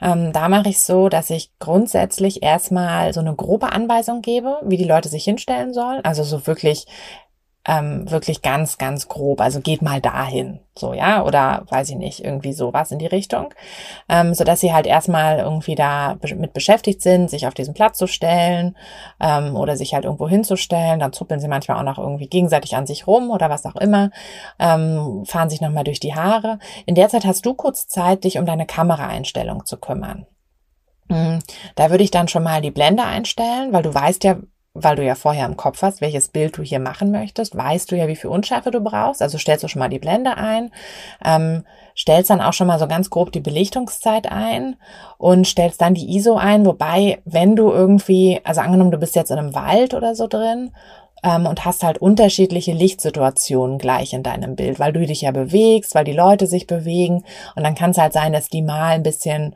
Ähm, 0.00 0.32
da 0.32 0.48
mache 0.48 0.70
ich 0.70 0.80
so, 0.80 1.10
dass 1.10 1.28
ich 1.28 1.50
grundsätzlich 1.58 2.42
erstmal 2.42 3.12
so 3.12 3.20
eine 3.20 3.34
grobe 3.34 3.70
Anweisung 3.72 4.22
gebe, 4.22 4.60
wie 4.64 4.78
die 4.78 4.84
Leute 4.84 5.10
sich 5.10 5.24
hinstellen 5.24 5.74
sollen. 5.74 6.02
Also 6.04 6.22
so 6.22 6.46
wirklich 6.46 6.86
ähm, 7.68 8.10
wirklich 8.10 8.40
ganz, 8.40 8.78
ganz 8.78 9.08
grob. 9.08 9.42
Also 9.42 9.60
geht 9.60 9.82
mal 9.82 10.00
dahin, 10.00 10.60
so 10.74 10.94
ja, 10.94 11.22
oder 11.22 11.64
weiß 11.68 11.90
ich 11.90 11.96
nicht, 11.96 12.24
irgendwie 12.24 12.54
sowas 12.54 12.90
in 12.90 12.98
die 12.98 13.06
Richtung, 13.06 13.52
ähm, 14.08 14.32
so 14.32 14.42
dass 14.42 14.60
sie 14.60 14.72
halt 14.72 14.86
erstmal 14.86 15.38
irgendwie 15.40 15.74
da 15.74 16.16
mit 16.34 16.54
beschäftigt 16.54 17.02
sind, 17.02 17.28
sich 17.28 17.46
auf 17.46 17.52
diesen 17.52 17.74
Platz 17.74 17.98
zu 17.98 18.06
stellen 18.06 18.74
ähm, 19.20 19.54
oder 19.54 19.76
sich 19.76 19.92
halt 19.92 20.04
irgendwo 20.04 20.28
hinzustellen. 20.28 20.98
Dann 20.98 21.12
zuppeln 21.12 21.40
sie 21.40 21.48
manchmal 21.48 21.76
auch 21.78 21.82
noch 21.82 21.98
irgendwie 21.98 22.28
gegenseitig 22.28 22.74
an 22.74 22.86
sich 22.86 23.06
rum 23.06 23.30
oder 23.30 23.50
was 23.50 23.66
auch 23.66 23.76
immer, 23.76 24.10
ähm, 24.58 25.24
fahren 25.26 25.50
sich 25.50 25.60
nochmal 25.60 25.84
durch 25.84 26.00
die 26.00 26.14
Haare. 26.14 26.58
In 26.86 26.94
der 26.94 27.10
Zeit 27.10 27.26
hast 27.26 27.44
du 27.44 27.52
kurz 27.52 27.86
Zeit, 27.86 28.24
dich 28.24 28.38
um 28.38 28.46
deine 28.46 28.64
Kameraeinstellung 28.66 29.66
zu 29.66 29.76
kümmern. 29.76 30.26
Hm, 31.10 31.40
da 31.74 31.90
würde 31.90 32.04
ich 32.04 32.10
dann 32.10 32.28
schon 32.28 32.42
mal 32.42 32.62
die 32.62 32.70
Blende 32.70 33.02
einstellen, 33.02 33.72
weil 33.72 33.82
du 33.82 33.92
weißt 33.92 34.24
ja, 34.24 34.36
weil 34.82 34.96
du 34.96 35.04
ja 35.04 35.14
vorher 35.14 35.46
im 35.46 35.56
Kopf 35.56 35.82
hast, 35.82 36.00
welches 36.00 36.28
Bild 36.28 36.56
du 36.56 36.62
hier 36.62 36.80
machen 36.80 37.10
möchtest, 37.10 37.56
weißt 37.56 37.90
du 37.90 37.96
ja, 37.96 38.08
wie 38.08 38.16
viel 38.16 38.30
Unschärfe 38.30 38.70
du 38.70 38.80
brauchst. 38.80 39.22
Also 39.22 39.38
stellst 39.38 39.64
du 39.64 39.68
schon 39.68 39.80
mal 39.80 39.88
die 39.88 39.98
Blende 39.98 40.36
ein, 40.36 40.70
ähm, 41.24 41.64
stellst 41.96 42.30
dann 42.30 42.40
auch 42.40 42.52
schon 42.52 42.66
mal 42.66 42.78
so 42.78 42.86
ganz 42.86 43.10
grob 43.10 43.32
die 43.32 43.40
Belichtungszeit 43.40 44.30
ein 44.30 44.76
und 45.18 45.46
stellst 45.46 45.80
dann 45.80 45.94
die 45.94 46.16
ISO 46.16 46.36
ein. 46.36 46.64
Wobei, 46.66 47.20
wenn 47.24 47.56
du 47.56 47.70
irgendwie, 47.70 48.40
also 48.44 48.60
angenommen, 48.60 48.90
du 48.90 48.98
bist 48.98 49.16
jetzt 49.16 49.30
in 49.30 49.38
einem 49.38 49.54
Wald 49.54 49.94
oder 49.94 50.14
so 50.14 50.26
drin 50.26 50.72
ähm, 51.22 51.46
und 51.46 51.64
hast 51.64 51.82
halt 51.82 51.98
unterschiedliche 51.98 52.72
Lichtsituationen 52.72 53.78
gleich 53.78 54.12
in 54.12 54.22
deinem 54.22 54.56
Bild, 54.56 54.78
weil 54.78 54.92
du 54.92 55.04
dich 55.04 55.22
ja 55.22 55.30
bewegst, 55.30 55.94
weil 55.94 56.04
die 56.04 56.12
Leute 56.12 56.46
sich 56.46 56.66
bewegen 56.66 57.24
und 57.56 57.64
dann 57.64 57.74
kann 57.74 57.90
es 57.90 57.98
halt 57.98 58.12
sein, 58.12 58.32
dass 58.32 58.48
die 58.48 58.62
mal 58.62 58.90
ein 58.90 59.02
bisschen 59.02 59.54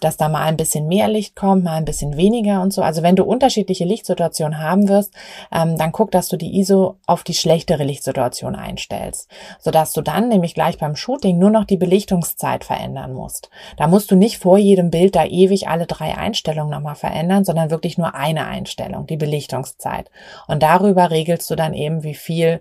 dass 0.00 0.16
da 0.16 0.28
mal 0.28 0.42
ein 0.42 0.56
bisschen 0.56 0.88
mehr 0.88 1.08
Licht 1.08 1.36
kommt, 1.36 1.64
mal 1.64 1.76
ein 1.76 1.84
bisschen 1.84 2.16
weniger 2.16 2.62
und 2.62 2.72
so. 2.72 2.82
Also 2.82 3.02
wenn 3.02 3.16
du 3.16 3.24
unterschiedliche 3.24 3.84
Lichtsituationen 3.84 4.58
haben 4.58 4.88
wirst, 4.88 5.14
ähm, 5.52 5.76
dann 5.76 5.92
guck, 5.92 6.10
dass 6.10 6.28
du 6.28 6.36
die 6.36 6.58
ISO 6.58 6.96
auf 7.06 7.22
die 7.22 7.34
schlechtere 7.34 7.84
Lichtsituation 7.84 8.56
einstellst, 8.56 9.28
sodass 9.58 9.92
du 9.92 10.02
dann 10.02 10.28
nämlich 10.28 10.54
gleich 10.54 10.78
beim 10.78 10.96
Shooting 10.96 11.38
nur 11.38 11.50
noch 11.50 11.64
die 11.64 11.76
Belichtungszeit 11.76 12.64
verändern 12.64 13.12
musst. 13.12 13.50
Da 13.76 13.86
musst 13.86 14.10
du 14.10 14.16
nicht 14.16 14.38
vor 14.38 14.58
jedem 14.58 14.90
Bild 14.90 15.16
da 15.16 15.24
ewig 15.24 15.68
alle 15.68 15.86
drei 15.86 16.16
Einstellungen 16.16 16.70
nochmal 16.70 16.94
verändern, 16.94 17.44
sondern 17.44 17.70
wirklich 17.70 17.98
nur 17.98 18.14
eine 18.14 18.46
Einstellung, 18.46 19.06
die 19.06 19.16
Belichtungszeit. 19.16 20.10
Und 20.46 20.62
darüber 20.62 21.10
regelst 21.10 21.50
du 21.50 21.56
dann 21.56 21.74
eben, 21.74 22.02
wie 22.02 22.14
viel 22.14 22.60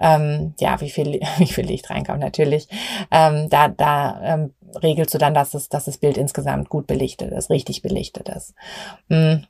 ähm, 0.00 0.54
ja, 0.58 0.80
wie 0.80 0.90
viel, 0.90 1.20
wie 1.38 1.46
viel 1.46 1.66
Licht 1.66 1.90
reinkommt 1.90 2.20
natürlich. 2.20 2.68
Ähm, 3.10 3.48
da 3.48 3.68
da 3.68 4.20
ähm, 4.22 4.54
regelst 4.82 5.14
du 5.14 5.18
dann, 5.18 5.34
dass, 5.34 5.54
es, 5.54 5.68
dass 5.68 5.84
das 5.84 5.98
Bild 5.98 6.16
insgesamt 6.16 6.68
gut 6.68 6.86
belichtet 6.86 7.32
ist, 7.32 7.50
richtig 7.50 7.82
belichtet 7.82 8.28
ist. 8.28 8.54
Mhm. 9.08 9.46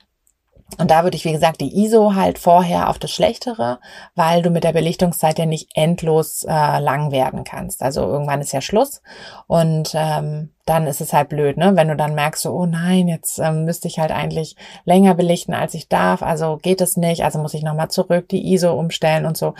Und 0.79 0.91
da 0.91 1.03
würde 1.03 1.17
ich, 1.17 1.25
wie 1.25 1.33
gesagt, 1.33 1.61
die 1.61 1.85
ISO 1.85 2.15
halt 2.15 2.39
vorher 2.39 2.89
auf 2.89 2.99
das 2.99 3.11
Schlechtere, 3.11 3.81
weil 4.15 4.41
du 4.43 4.51
mit 4.51 4.63
der 4.63 4.73
Belichtungszeit 4.73 5.39
ja 5.39 5.47
nicht 5.47 5.71
endlos 5.75 6.45
äh, 6.45 6.79
lang 6.79 7.11
werden 7.11 7.43
kannst. 7.43 7.83
Also 7.83 8.03
irgendwann 8.03 8.41
ist 8.41 8.53
ja 8.53 8.61
Schluss 8.61 9.03
und 9.49 9.93
ähm, 9.95 10.51
dann 10.71 10.87
ist 10.87 11.01
es 11.01 11.13
halt 11.13 11.29
blöd, 11.29 11.57
ne? 11.57 11.73
Wenn 11.75 11.89
du 11.89 11.97
dann 11.97 12.15
merkst, 12.15 12.45
so, 12.45 12.53
oh 12.53 12.65
nein, 12.65 13.09
jetzt 13.09 13.41
ähm, 13.41 13.65
müsste 13.65 13.89
ich 13.89 13.99
halt 13.99 14.13
eigentlich 14.13 14.55
länger 14.85 15.17
belichten, 15.17 15.53
als 15.53 15.75
ich 15.75 15.89
darf, 15.89 16.23
also 16.23 16.59
geht 16.63 16.81
es 16.81 16.97
nicht, 16.97 17.25
also 17.25 17.41
muss 17.41 17.55
ich 17.55 17.65
nochmal 17.65 17.91
zurück 17.91 18.29
die 18.29 18.53
ISO 18.53 18.73
umstellen 18.79 19.27
und 19.27 19.37
so. 19.37 19.55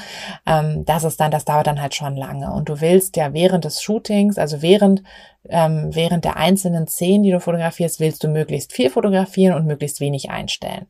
Ähm, 0.47 0.85
das 0.85 1.03
ist 1.03 1.19
dann, 1.19 1.33
das 1.33 1.45
dauert 1.45 1.67
dann 1.67 1.83
halt 1.83 1.97
schon 1.97 2.15
lange. 2.15 2.53
Und 2.53 2.69
du 2.69 2.81
willst 2.81 3.17
ja 3.17 3.33
während 3.33 3.65
des 3.65 3.83
Shootings, 3.83 4.39
also 4.39 4.63
während 4.63 5.03
ähm, 5.49 5.89
während 5.93 6.25
der 6.25 6.37
einzelnen 6.37 6.87
Szenen, 6.87 7.25
die 7.25 7.33
du 7.33 7.41
fotografierst, 7.41 7.99
willst 7.99 8.23
du 8.23 8.29
möglichst 8.29 8.73
viel 8.73 8.91
fotografieren 8.91 9.57
und 9.57 9.67
möglichst 9.67 9.99
wenig 9.99 10.31
einstellen. 10.31 10.87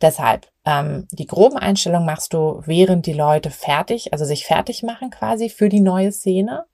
Deshalb, 0.00 0.46
ähm, 0.64 1.08
die 1.10 1.26
groben 1.26 1.58
Einstellungen 1.58 2.06
machst 2.06 2.32
du, 2.32 2.62
während 2.64 3.04
die 3.04 3.12
Leute 3.12 3.50
fertig, 3.50 4.12
also 4.12 4.24
sich 4.24 4.46
fertig 4.46 4.82
machen 4.82 5.10
quasi 5.10 5.50
für 5.50 5.68
die 5.68 5.80
neue 5.80 6.12
Szene. 6.12 6.64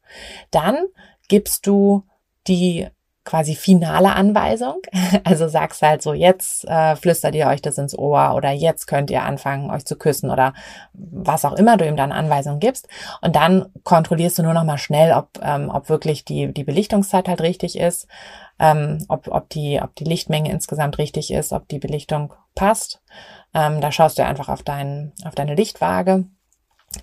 Dann 0.52 0.76
gibst 1.28 1.66
du 1.66 2.04
die 2.48 2.88
quasi 3.28 3.54
finale 3.54 4.14
Anweisung. 4.14 4.80
Also 5.24 5.48
sagst 5.48 5.82
halt 5.82 6.00
so, 6.00 6.14
jetzt 6.14 6.64
äh, 6.66 6.96
flüstert 6.96 7.34
ihr 7.34 7.46
euch 7.48 7.60
das 7.60 7.76
ins 7.76 7.96
Ohr 7.96 8.34
oder 8.34 8.50
jetzt 8.52 8.86
könnt 8.86 9.10
ihr 9.10 9.22
anfangen, 9.22 9.70
euch 9.70 9.84
zu 9.84 9.96
küssen 9.96 10.30
oder 10.30 10.54
was 10.92 11.44
auch 11.44 11.52
immer 11.54 11.76
du 11.76 11.86
ihm 11.86 11.96
dann 11.96 12.12
Anweisungen 12.12 12.60
gibst. 12.60 12.88
Und 13.20 13.36
dann 13.36 13.66
kontrollierst 13.84 14.38
du 14.38 14.42
nur 14.42 14.54
noch 14.54 14.64
mal 14.64 14.78
schnell, 14.78 15.12
ob, 15.12 15.38
ähm, 15.42 15.70
ob 15.70 15.88
wirklich 15.88 16.24
die, 16.24 16.52
die 16.52 16.64
Belichtungszeit 16.64 17.28
halt 17.28 17.40
richtig 17.42 17.78
ist, 17.78 18.06
ähm, 18.58 19.04
ob, 19.08 19.28
ob, 19.28 19.50
die, 19.50 19.80
ob 19.82 19.94
die 19.96 20.04
Lichtmenge 20.04 20.50
insgesamt 20.50 20.98
richtig 20.98 21.32
ist, 21.32 21.52
ob 21.52 21.68
die 21.68 21.78
Belichtung 21.78 22.32
passt. 22.54 23.02
Ähm, 23.54 23.80
da 23.80 23.92
schaust 23.92 24.18
du 24.18 24.24
einfach 24.24 24.48
auf, 24.48 24.62
dein, 24.62 25.12
auf 25.24 25.34
deine 25.34 25.54
Lichtwaage 25.54 26.24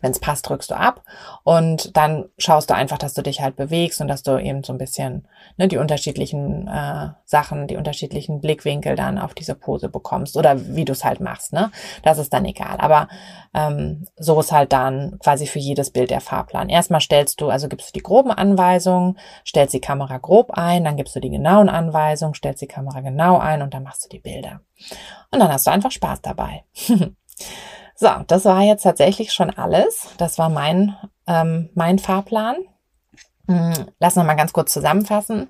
wenn 0.02 0.12
es 0.12 0.20
passt, 0.20 0.50
drückst 0.50 0.72
du 0.72 0.76
ab 0.76 1.04
und 1.44 1.96
dann 1.96 2.26
schaust 2.40 2.70
du 2.70 2.74
einfach, 2.74 2.98
dass 2.98 3.14
du 3.14 3.22
dich 3.22 3.42
halt 3.42 3.56
bewegst 3.56 4.02
und 4.02 4.08
dass 4.08 4.24
du 4.24 4.38
eben 4.42 4.64
so 4.64 4.74
ein 4.74 4.80
bisschen 4.80 5.28
ne, 5.58 5.68
die 5.68 5.78
unterschiedlichen 5.78 6.68
äh, 6.68 7.10
Sachen, 7.24 7.68
die 7.68 7.78
unterschiedlichen 7.78 8.42
Blickwinkel 8.42 8.96
dann 8.96 9.20
auf 9.20 9.36
diese 9.36 9.54
Pose 9.54 9.88
bekommst 9.88 10.38
oder 10.38 10.76
wie 10.76 10.86
du 10.86 10.94
es 10.94 11.06
halt 11.06 11.20
machst. 11.20 11.54
Ne? 11.54 11.72
Das 12.02 12.18
ist 12.18 12.34
dann 12.34 12.46
egal. 12.46 12.78
Aber 12.80 13.08
ähm, 13.54 14.08
so 14.18 14.40
ist 14.40 14.52
halt 14.52 14.74
dann 14.74 15.20
quasi 15.20 15.46
für 15.46 15.60
jedes 15.60 15.92
Bild 15.92 16.10
der 16.10 16.22
Fahrplan. 16.22 16.70
Erstmal 16.70 17.02
stellst 17.02 17.40
du, 17.40 17.50
also 17.50 17.68
gibst 17.68 17.90
du 17.90 17.94
die 17.94 18.04
groben 18.04 18.32
Anweisungen, 18.32 19.20
stellst 19.46 19.76
die 19.76 19.82
Kamera 19.82 20.18
grob 20.18 20.52
ein, 20.52 20.84
dann 20.84 20.98
gibst 20.98 21.16
du 21.16 21.20
die 21.20 21.30
genauen 21.30 21.70
Anweisungen, 21.70 22.34
stellst 22.34 22.62
die 22.64 22.68
Kamera 22.68 23.02
genau 23.02 23.38
ein 23.38 23.62
und 23.62 23.76
dann 23.76 23.84
machst 23.84 24.06
du 24.06 24.10
die 24.10 24.20
Bilder. 24.20 24.62
Und 25.30 25.40
dann 25.40 25.52
hast 25.52 25.68
du 25.68 25.72
einfach 25.72 25.92
Spaß 25.92 26.22
dabei. 26.24 26.64
So, 27.96 28.10
das 28.28 28.46
war 28.46 28.62
jetzt 28.62 28.84
tatsächlich 28.84 29.32
schon 29.32 29.50
alles. 29.50 30.08
Das 30.18 30.38
war 30.38 30.50
mein, 30.50 30.96
ähm, 31.28 31.70
mein 31.74 31.98
Fahrplan. 31.98 32.58
Hm, 33.48 33.74
lass 34.00 34.16
noch 34.16 34.26
mal 34.26 34.36
ganz 34.36 34.52
kurz 34.52 34.74
zusammenfassen. 34.74 35.48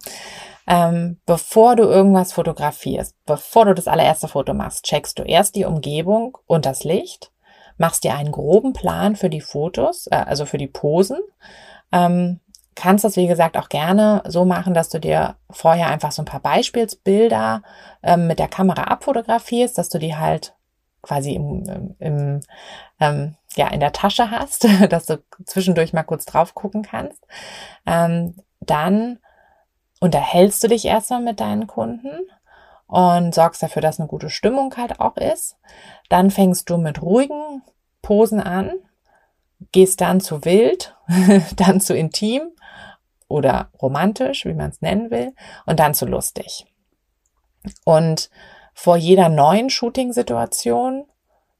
Ähm, 0.67 1.19
bevor 1.25 1.75
du 1.75 1.83
irgendwas 1.83 2.33
fotografierst, 2.33 3.15
bevor 3.25 3.65
du 3.65 3.73
das 3.73 3.87
allererste 3.87 4.27
Foto 4.27 4.53
machst, 4.53 4.85
checkst 4.85 5.17
du 5.19 5.23
erst 5.23 5.55
die 5.55 5.65
Umgebung 5.65 6.37
und 6.47 6.65
das 6.65 6.83
Licht, 6.83 7.31
machst 7.77 8.03
dir 8.03 8.15
einen 8.15 8.31
groben 8.31 8.73
Plan 8.73 9.15
für 9.15 9.29
die 9.29 9.41
Fotos, 9.41 10.07
äh, 10.07 10.15
also 10.15 10.45
für 10.45 10.57
die 10.57 10.67
Posen. 10.67 11.19
Ähm, 11.91 12.39
kannst 12.75 13.05
das, 13.05 13.15
wie 13.15 13.27
gesagt, 13.27 13.57
auch 13.57 13.69
gerne 13.69 14.21
so 14.27 14.45
machen, 14.45 14.73
dass 14.73 14.89
du 14.89 14.99
dir 14.99 15.35
vorher 15.49 15.87
einfach 15.87 16.11
so 16.11 16.21
ein 16.21 16.25
paar 16.25 16.41
Beispielsbilder 16.41 17.63
ähm, 18.03 18.27
mit 18.27 18.39
der 18.39 18.47
Kamera 18.49 18.83
abfotografierst, 18.83 19.77
dass 19.77 19.89
du 19.89 19.97
die 19.97 20.15
halt 20.15 20.55
quasi 21.05 21.33
im, 21.33 21.95
im 21.99 22.41
ähm, 22.99 23.35
ja, 23.55 23.67
in 23.69 23.79
der 23.79 23.93
Tasche 23.93 24.31
hast, 24.31 24.67
dass 24.89 25.05
du 25.05 25.23
zwischendurch 25.45 25.93
mal 25.93 26.03
kurz 26.03 26.25
drauf 26.25 26.55
gucken 26.55 26.81
kannst. 26.81 27.25
Ähm, 27.85 28.35
dann 28.59 29.19
unterhältst 29.99 30.63
du 30.63 30.67
dich 30.67 30.85
erstmal 30.85 31.21
mit 31.21 31.39
deinen 31.39 31.67
Kunden 31.67 32.19
und 32.87 33.33
sorgst 33.33 33.63
dafür, 33.63 33.81
dass 33.81 33.99
eine 33.99 34.07
gute 34.07 34.29
Stimmung 34.29 34.75
halt 34.77 34.99
auch 34.99 35.17
ist. 35.17 35.57
Dann 36.09 36.31
fängst 36.31 36.69
du 36.69 36.77
mit 36.77 37.01
ruhigen 37.01 37.63
Posen 38.01 38.39
an, 38.39 38.71
gehst 39.71 40.01
dann 40.01 40.21
zu 40.21 40.43
wild, 40.43 40.95
dann 41.55 41.81
zu 41.81 41.95
intim 41.95 42.51
oder 43.27 43.69
romantisch, 43.81 44.45
wie 44.45 44.53
man 44.53 44.69
es 44.69 44.81
nennen 44.81 45.11
will, 45.11 45.33
und 45.65 45.79
dann 45.79 45.93
zu 45.93 46.05
lustig. 46.05 46.65
Und 47.83 48.29
vor 48.75 48.97
jeder 48.97 49.29
neuen 49.29 49.71
Shooting-Situation 49.71 51.05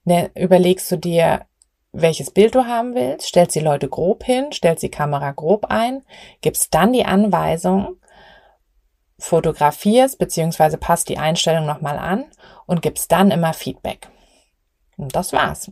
ne, 0.04 0.30
überlegst 0.34 0.90
du 0.92 0.96
dir, 0.96 1.46
welches 1.92 2.30
Bild 2.30 2.54
du 2.54 2.66
haben 2.66 2.94
willst, 2.94 3.26
stellst 3.26 3.56
die 3.56 3.60
Leute 3.60 3.88
grob 3.88 4.22
hin, 4.22 4.52
stellst 4.52 4.82
die 4.82 4.90
Kamera 4.90 5.32
grob 5.32 5.64
ein, 5.70 6.02
gibst 6.42 6.74
dann 6.74 6.92
die 6.92 7.06
Anweisung, 7.06 7.96
fotografierst 9.18 10.18
beziehungsweise 10.18 10.76
passt 10.76 11.08
die 11.08 11.16
Einstellung 11.16 11.64
nochmal 11.64 11.98
an 11.98 12.26
und 12.66 12.82
gibst 12.82 13.10
dann 13.10 13.30
immer 13.30 13.54
Feedback. 13.54 14.08
Und 14.98 15.16
das 15.16 15.32
war's. 15.32 15.70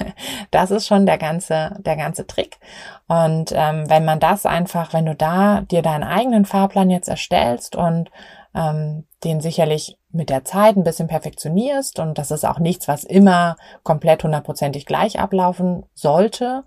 das 0.50 0.70
ist 0.70 0.86
schon 0.86 1.04
der 1.06 1.18
ganze, 1.18 1.76
der 1.78 1.96
ganze 1.96 2.26
Trick. 2.26 2.58
Und 3.06 3.52
ähm, 3.54 3.88
wenn 3.88 4.04
man 4.04 4.20
das 4.20 4.46
einfach, 4.46 4.92
wenn 4.94 5.06
du 5.06 5.14
da 5.14 5.62
dir 5.62 5.82
deinen 5.82 6.04
eigenen 6.04 6.46
Fahrplan 6.46 6.90
jetzt 6.90 7.08
erstellst 7.08 7.76
und 7.76 8.10
ähm, 8.56 9.06
den 9.22 9.40
sicherlich 9.40 9.98
mit 10.10 10.30
der 10.30 10.44
Zeit 10.44 10.76
ein 10.76 10.84
bisschen 10.84 11.08
perfektionierst 11.08 11.98
und 11.98 12.16
das 12.16 12.30
ist 12.30 12.44
auch 12.44 12.58
nichts, 12.58 12.88
was 12.88 13.04
immer 13.04 13.56
komplett 13.82 14.24
hundertprozentig 14.24 14.86
gleich 14.86 15.20
ablaufen 15.20 15.84
sollte. 15.94 16.64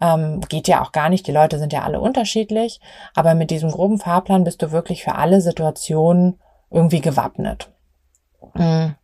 Ähm, 0.00 0.40
geht 0.48 0.68
ja 0.68 0.82
auch 0.82 0.92
gar 0.92 1.08
nicht, 1.08 1.26
die 1.26 1.32
Leute 1.32 1.58
sind 1.58 1.72
ja 1.72 1.82
alle 1.82 2.00
unterschiedlich, 2.00 2.80
aber 3.14 3.34
mit 3.34 3.50
diesem 3.50 3.70
groben 3.70 3.98
Fahrplan 3.98 4.44
bist 4.44 4.60
du 4.60 4.72
wirklich 4.72 5.04
für 5.04 5.14
alle 5.14 5.40
Situationen 5.40 6.40
irgendwie 6.70 7.00
gewappnet. 7.00 7.70
Mhm. 8.54 8.96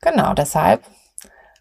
Genau, 0.00 0.34
deshalb 0.34 0.82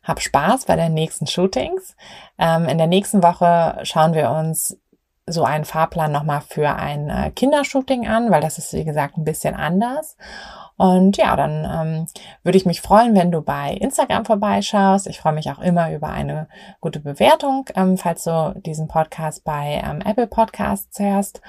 hab 0.03 0.21
Spaß 0.21 0.65
bei 0.65 0.75
den 0.75 0.93
nächsten 0.93 1.25
Shootings. 1.25 1.95
Ähm, 2.37 2.67
in 2.67 2.77
der 2.77 2.87
nächsten 2.87 3.23
Woche 3.23 3.79
schauen 3.83 4.13
wir 4.13 4.29
uns 4.29 4.79
so 5.27 5.43
einen 5.43 5.65
Fahrplan 5.65 6.11
nochmal 6.11 6.41
für 6.41 6.75
ein 6.75 7.09
äh, 7.09 7.31
Kindershooting 7.31 8.07
an, 8.07 8.29
weil 8.31 8.41
das 8.41 8.57
ist, 8.57 8.73
wie 8.73 8.85
gesagt, 8.85 9.17
ein 9.17 9.23
bisschen 9.23 9.55
anders. 9.55 10.17
Und 10.77 11.15
ja, 11.15 11.35
dann 11.37 11.63
ähm, 11.63 12.07
würde 12.43 12.57
ich 12.57 12.65
mich 12.65 12.81
freuen, 12.81 13.15
wenn 13.15 13.31
du 13.31 13.41
bei 13.41 13.73
Instagram 13.73 14.25
vorbeischaust. 14.25 15.07
Ich 15.07 15.19
freue 15.19 15.33
mich 15.33 15.49
auch 15.49 15.59
immer 15.59 15.91
über 15.93 16.09
eine 16.09 16.47
gute 16.81 16.99
Bewertung, 16.99 17.65
ähm, 17.75 17.97
falls 17.97 18.25
du 18.25 18.53
diesen 18.57 18.87
Podcast 18.87 19.45
bei 19.45 19.81
ähm, 19.83 20.01
Apple 20.01 20.27
Podcasts 20.27 20.99
hörst. 20.99 21.41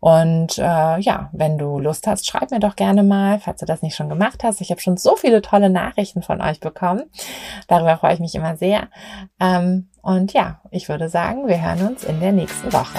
Und 0.00 0.58
äh, 0.58 0.98
ja, 1.00 1.30
wenn 1.32 1.56
du 1.56 1.78
Lust 1.78 2.06
hast, 2.06 2.26
schreib 2.26 2.50
mir 2.50 2.60
doch 2.60 2.76
gerne 2.76 3.02
mal, 3.02 3.38
falls 3.38 3.60
du 3.60 3.66
das 3.66 3.80
nicht 3.80 3.96
schon 3.96 4.10
gemacht 4.10 4.44
hast. 4.44 4.60
Ich 4.60 4.70
habe 4.70 4.82
schon 4.82 4.98
so 4.98 5.16
viele 5.16 5.40
tolle 5.40 5.70
Nachrichten 5.70 6.20
von 6.20 6.42
euch 6.42 6.60
bekommen. 6.60 7.04
Darüber 7.68 7.96
freue 7.96 8.12
ich 8.12 8.20
mich 8.20 8.34
immer 8.34 8.58
sehr. 8.58 8.88
Ähm, 9.40 9.88
und 10.02 10.34
ja, 10.34 10.60
ich 10.70 10.90
würde 10.90 11.08
sagen, 11.08 11.48
wir 11.48 11.62
hören 11.62 11.88
uns 11.88 12.04
in 12.04 12.20
der 12.20 12.32
nächsten 12.32 12.70
Woche. 12.70 12.98